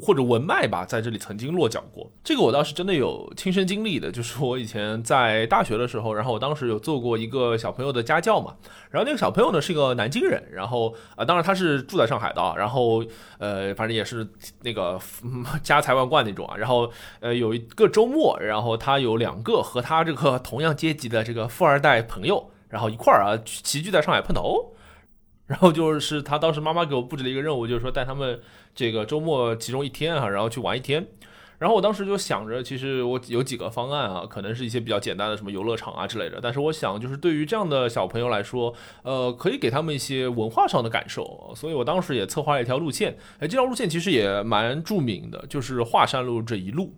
[0.00, 2.10] 或者文脉吧，在这里曾经落脚过。
[2.24, 8.56] 这个我倒是真的有亲身经历的，就是我以前在大学的时候，然后我当时有做过一个小朋友的家教嘛。
[8.90, 13.04] 然后那个小朋友呢是一个南京人，然后啊、当然他是住在上海的啊，然后
[13.38, 14.26] 呃，反正也是
[14.62, 16.56] 那个、嗯 家财万贯那种啊。
[16.56, 16.90] 然后
[17.20, 24.74] 呃，有一个周末，然后他有两个和他这个同样阶级的这个富二代朋友，然后一块儿啊齐聚在上海碰头。
[25.46, 28.40] 然后就是他当时妈妈给我布置了一个任务，就是说带他们
[28.74, 31.06] 这个周末其中一天啊，然后去玩一天。
[31.58, 36.40] 然后我当时就想着，其实我有几个方案啊，可能是一些比较简单的什么游乐场啊之类的。
[36.42, 41.52] 但是我想，就是对于这样的小朋友来说，呃，可以给他们一些文化上的感受。
[41.54, 46.94] 所以我当时也策划了一条路线，哎，这条路线其实也蛮著名的，就是华山路这一路。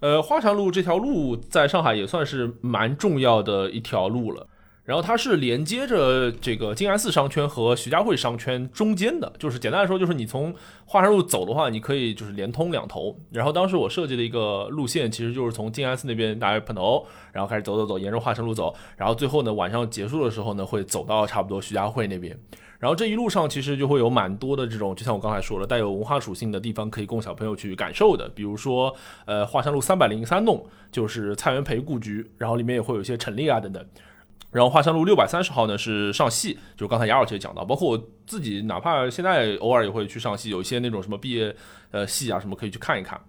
[0.00, 4.48] 呃，华山路这条路在上海也算是蛮重要的一条路了。
[4.90, 10.52] 然后它是连接着这个静安寺商圈和徐家汇商圈中间的，就是简单来说，就是你从
[10.84, 13.16] 华山路走的话，你可以就是连通两头。
[13.30, 22.36] 然后当时我设计的一个路线，其实就是从静安寺那边大家碰头，然后开始走走走，沿着华山路走，然后最后呢晚上结束的时候呢，会走到差不多徐家汇那边。
[22.80, 28.28] 然后这一路上其实就会有蛮多的这种，就像我刚才说的，带有文化属性的地方可以供小朋友去感受的。
[28.30, 28.92] 比如说，
[29.24, 33.86] 呃，华山路三百零三弄就是蔡元培故居，然后里面也会有一些陈列啊等等。
[34.52, 41.54] 然后华山路六百三十号呢是上戏，就是刚才雅老师也讲到，包括我自己，哪怕现在偶尔也会去上戏，有一些那种什么毕业
[41.92, 43.20] 呃戏啊什么可以去看一看。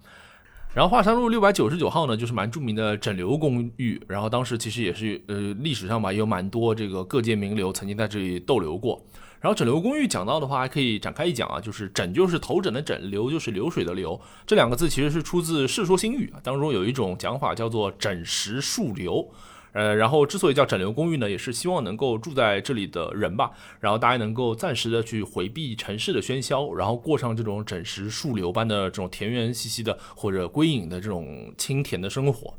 [0.74, 9.00] 然后华山路六百九十九号呢，就是蛮著名的整流公寓，然后当时其实也是呃历史上吧，也有蛮多这个各界名流曾经在这里逗留过。
[9.42, 19.30] 然后整流公寓讲到的话，还可以展开一讲啊，就是整就是头枕的枕，流就是流水的流，这两个字其实是出自《世说新语》啊，当中有一种讲法叫做枕石树流。
[19.74, 32.54] 呃，然后之所以叫整流公寓呢，也是希望能够住在这里的人吧，然后大家能够暂时的去回避城市的喧嚣，然后过上这种整石树流般的这种田园兮兮的或者归隐的这种清甜的生活。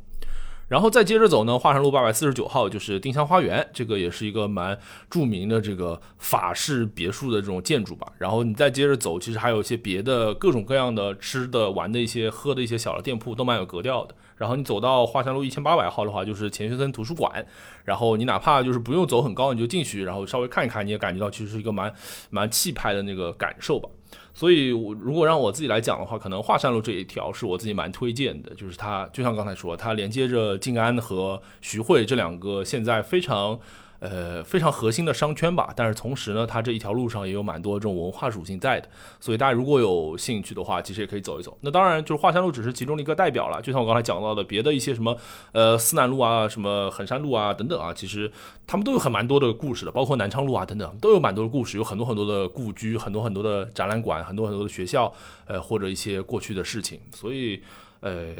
[0.67, 4.77] 然后再接着走呢，华山路八百四十九号就是丁香花园，这个也是一个蛮
[5.09, 8.11] 著名的这个法式别墅的这种建筑吧。
[8.17, 14.15] 然后你再接着走，其实还有一些别的各种各样的吃的、玩的一些、喝的一些小的店铺，都蛮有格调的。
[14.37, 17.45] 然后你走到华山路一千八百号的话，就是钱学森图书馆。
[17.83, 21.93] 然后你哪怕就是不用走很高，你就进去，然后稍微看一看，你也感觉到其实是一个蛮
[22.29, 23.87] 蛮气派的那个感受吧。
[24.33, 33.59] 所以，我如果让我自己来讲的话，可能华山路这一条是我自己蛮推荐的，就是它就像刚才说，它连接着静安和徐汇这两个现在非常。
[34.03, 41.57] 呃，非常核心的商圈吧，但是同时呢，它这一条路上也有蛮多这种文化属性在的，所以大家如果有兴趣的话，其实也可以走一走。
[41.61, 45.17] 那当然，就是华山路只是其中的一个代表了，就像我刚才讲到的，别的一些什么
[45.53, 48.29] 呃思南路啊、什么衡山路啊等等啊，其实
[48.67, 55.09] 他们都有很蛮多的故事的，包括南昌路啊等等，都有蛮多的故事，有很多很多的故居，很多很多的展览馆，很多很多的学校，
[55.45, 57.63] 呃或者一些过去的事情，所以
[58.01, 58.35] 呃。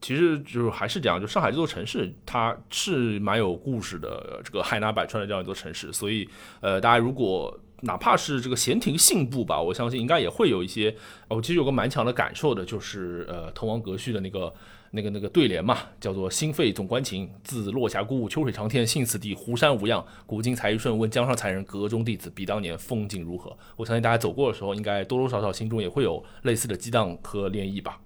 [0.00, 6.28] 其实就是还是这样，就上海这座城市，它是蛮有故事的，这个海纳百川的这样一座城市，所以
[6.60, 10.94] 呃，大家如果哪怕是这个闲庭信步吧，我相信应该也会有一些。
[11.28, 14.52] 我其实有个蛮强的感受的，就是呃，滕王阁序的那个。
[14.90, 20.02] 那个那个对联嘛，叫做“心肺总关情，自落霞孤鹜，秋水长天，幸此地，湖山无恙。
[20.24, 28.00] 古今才一瞬，问江上才人，阁中弟子，比当年风景如何？”我相信大家走过的时候，应该多多少少心中也会有类似的激荡和涟漪吧。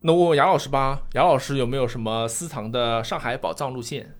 [0.00, 4.14] 那问问杨老师吧，杨老师有没有什么私藏的上海宝藏路线？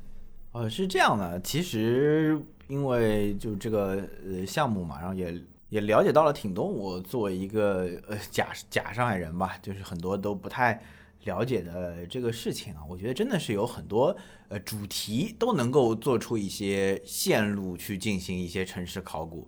[0.52, 6.66] 呃，是这样的，其实因为就这个呃项目嘛，然后也也了解到了挺多。
[6.66, 10.82] 我作为一个呃假假上海人吧，就是很多都不太。
[11.24, 14.16] 了解的这个事情啊，我觉得真的是有很多
[14.48, 19.46] 呃主题都能够做出一些线路去进行一些城市考古。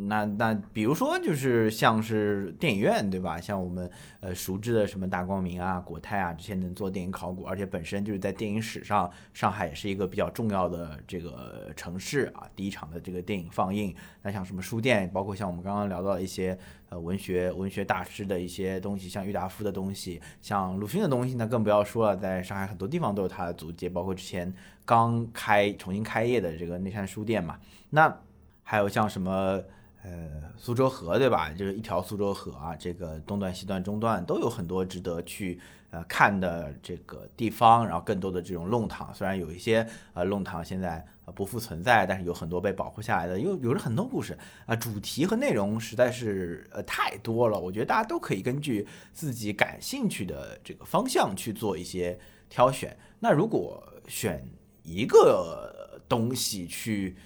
[0.00, 3.40] 那那比如说就是像是电影院对吧？
[3.40, 3.90] 像我们
[4.20, 12.48] 呃熟知的什么大光明啊、国泰啊这些能做电影考古，而且本身就是在电影史上，上海也是一个比较重要的这个城市啊。
[12.54, 13.92] 第一场的这个电影放映，
[14.22, 16.56] 那像什么书店，包括像我们刚刚聊到一些
[16.90, 27.58] 呃文学文学大师的一些东西，像郁达夫的东西，像鲁迅的东西，那更不要说了，在上海很多地方都有他的足迹，包括之前刚开重新开业的这个内山书店嘛。
[27.90, 28.16] 那
[28.62, 29.60] 还有像什么？
[30.02, 31.50] 呃，苏州河对吧？
[31.50, 52.16] 就是一条苏州河啊，这个东段、西段、中段都有很多值得去呃看的这个地方，然后更多的这种弄堂，虽然有一些呃弄堂现在不复存在，但是有很多被保护下来的，有有着很多故事啊，主题和内容实在是呃太多了，我觉得大家都可以根据自己感兴趣的这个方向去做一些
[52.48, 52.96] 挑选。
[53.18, 54.48] 那如果选
[54.84, 57.16] 一个东西去。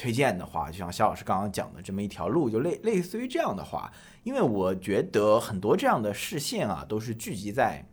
[0.00, 3.92] 推荐的话，就像肖老师刚刚讲的这么一条路，就类类似于这样的话，
[4.22, 7.84] 因为我觉得很多这样的视线啊，都是聚集在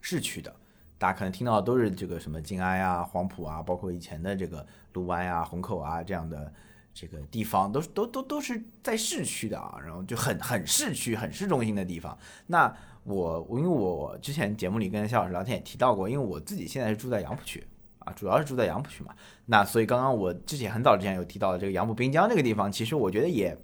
[0.00, 0.56] 市区的。
[0.96, 6.50] 大家可能听到的都是这个什么静安啊、黄埔啊，包括以前的这个卢湾呀、虹口啊这样的
[6.94, 12.16] 这个地方，都是都都都是在市区的啊，然后就很很市区、很市中心的地方。
[12.46, 12.74] 那
[13.04, 17.62] 我因为我之前节目里跟肖老师聊天也提到过，因为我自己现在是住在杨浦区。
[18.06, 19.12] 啊，主要是住在杨浦区嘛，
[19.44, 23.54] 那所以刚刚我之前很早之前有提到的这个杨浦滨江这个地方，其实我觉得也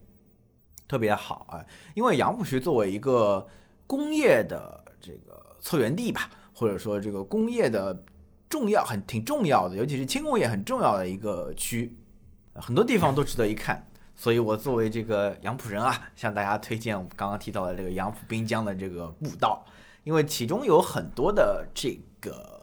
[0.88, 1.64] 特别好啊，
[1.95, 3.47] 因为杨浦区作为一个
[3.86, 8.05] 工业的这个策源地吧，或者说这个工业的
[8.51, 11.97] 重要很挺重要的，尤其是轻工业很重要的一个区，
[12.55, 13.86] 很多地方都值得一看。
[14.16, 19.64] 所以我作为这个杨浦人啊，向大家推荐我们刚刚提到的这个杨浦滨江的这个步道，
[20.03, 22.61] 因为其中有很多的这个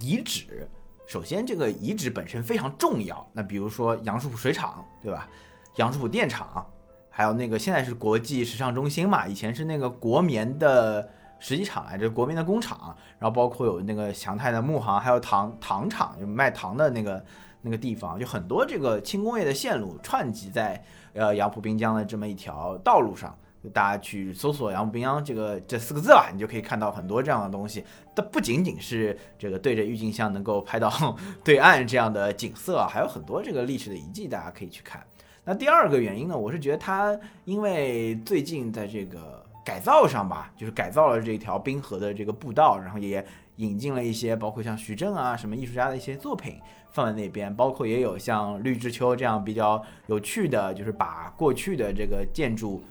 [0.00, 0.66] 遗址。
[1.10, 3.28] 首先，这个遗址本身非常重要。
[3.32, 5.28] 那比如说杨树浦水厂，对吧？
[5.74, 6.64] 杨树浦电厂，
[7.08, 12.96] 还有那个现在是国际时尚中心嘛，以前是那个国棉的实际厂来着，国棉的工厂。
[13.18, 17.24] 然后包括有那个祥泰的木行，还有糖糖厂，就卖糖的那个
[17.60, 20.80] 那个地方，就很多这个轻工业的线路串集在
[21.14, 23.36] 呃杨浦滨江的这么一条道路上。
[23.68, 27.84] 大家去搜索“杨浦滨江”这个这四个字吧，你就可以看到很多这样的东西。
[28.16, 30.90] 它不仅仅是这个对着郁金香能够拍到
[31.44, 35.04] 对岸这样的景色，还有很多这个历史的遗迹，大家可以去看。
[35.44, 43.22] 那第二个原因呢，我是觉得它因为最近在这个改造上吧，就是改造了这条滨河的这个步道，然后也
[43.56, 46.58] 引进了一些包括像徐峥啊什么艺术家的一些作品
[46.92, 52.82] 放在那边，包括也有像绿之秋这样比较有趣的，就是把过去的这个建筑。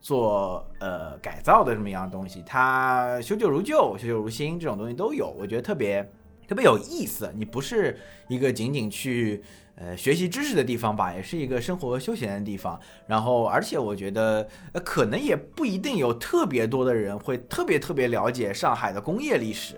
[0.00, 6.08] 做呃改造的这么一样东西，它修旧如旧，修旧如新，这种东西都有，我觉得特别
[6.46, 7.32] 特别有意思。
[7.36, 9.42] 你不是一个仅仅去
[9.74, 12.78] 呃学习知识的地方吧，也是一个生活休闲的地方。
[13.06, 19.74] 然后，而且我觉得呃可能也不一定有特别多的人会特别特别了解上海的工业历史，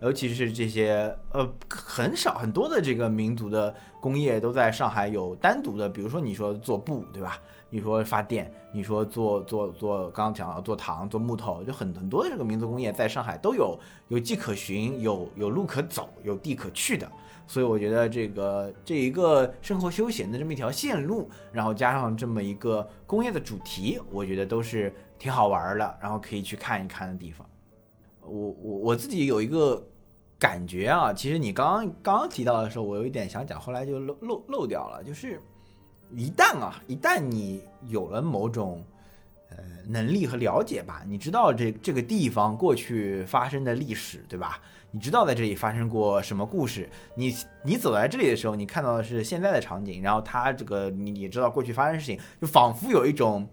[0.00, 7.40] 尤其是这些呃很少很多的这个民族的工业都在上海有单独的，比如说你说做布，对吧？
[7.74, 17.10] 你说发电，你说做做做，刚刚讲到做糖、做木头，就很很多的这个民族工业在上海都有有迹可循，有有路可走，有地可去的。
[17.46, 27.48] 所以我觉得这个这一个生活休闲的这么一条线路，然后加上这么一个工业的主题，我觉得都是挺好玩的，然后可以去看一看的地方。
[28.20, 29.82] 我我我自己有一个
[30.38, 35.40] 感觉啊，其实你刚刚刚刚提到的时候，我有一点想讲，后来就漏漏漏掉了，就是。
[36.16, 38.84] 一旦啊，一旦你有了某种
[39.50, 39.56] 呃
[39.86, 44.60] 能力和了解吧，你知道这这个地方过去发生的历史，对吧？
[44.94, 46.86] 你知道在这里发生过什么故事？
[47.14, 47.34] 你
[47.64, 53.48] 你走在这里的时候，你看到的是现在的场景，然后它这个你你知道过去发生事情，就仿佛有一种，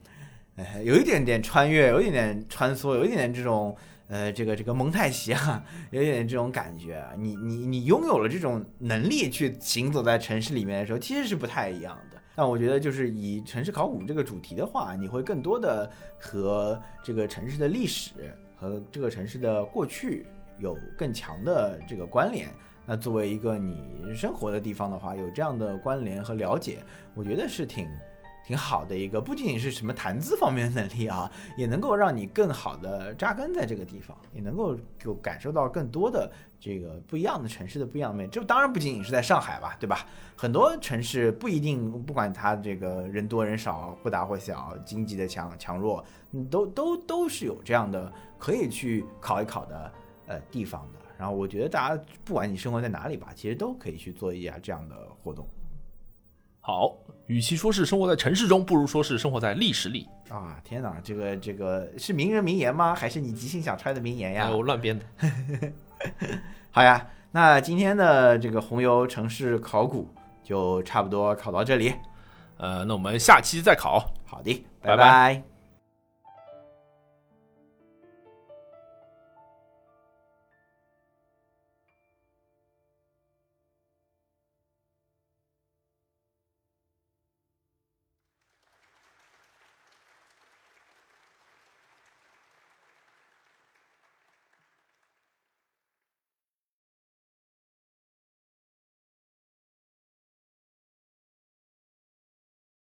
[0.58, 3.74] 呃，有一点点穿越，有一点点穿梭，有一点点这种
[4.10, 7.02] 呃这个这个蒙太奇啊，有一点这种感觉。
[7.18, 12.19] 你 你你拥有了这种能力去行走在城市里面的时候，其实是不太一样的。
[12.40, 18.12] 但我觉得就是以城市考古这个主题的话，你会更多的和这个城市的历史
[18.56, 20.26] 和这个城市的过去
[20.58, 22.48] 有更强的这个关联。
[22.86, 26.78] 那作为一个你生活的地方的话，有这样的关联和了解，
[27.14, 27.90] 我觉得是挺
[28.50, 38.28] 挺好的一个，不仅仅是什么谈资方面的能力啊，也能够让你更好的扎根在这个地方，也能够就感受到更多的这个不一样的城市的不一样的面。
[38.28, 40.04] 这当然不仅仅是在上海吧，对吧？
[40.36, 46.04] 很多城市不一定，不管它这个人多人少，或大或小，经济的强强弱，
[46.50, 49.94] 都都都是有这样的可以去考一考的
[50.26, 51.00] 呃地方的。
[51.20, 55.48] 然后我觉得大家不管你生活在哪里吧，其实都可以去做一下这样的活动
[56.70, 56.96] 好，
[57.26, 60.08] 与其说是生活在城市中，不如说是生活在历史里。
[60.30, 60.56] 啊！
[60.64, 62.94] 天哪，这个这个是名人名言吗？
[62.94, 64.44] 还是你即兴想出来的名言呀？
[64.46, 65.04] 哎，我乱编的。
[66.70, 70.08] 好呀，那今天的这个红油城市考古
[70.44, 71.92] 就差不多考到这里。
[72.58, 74.14] 呃，那我们下期再考。
[74.24, 75.49] 好的，拜拜拜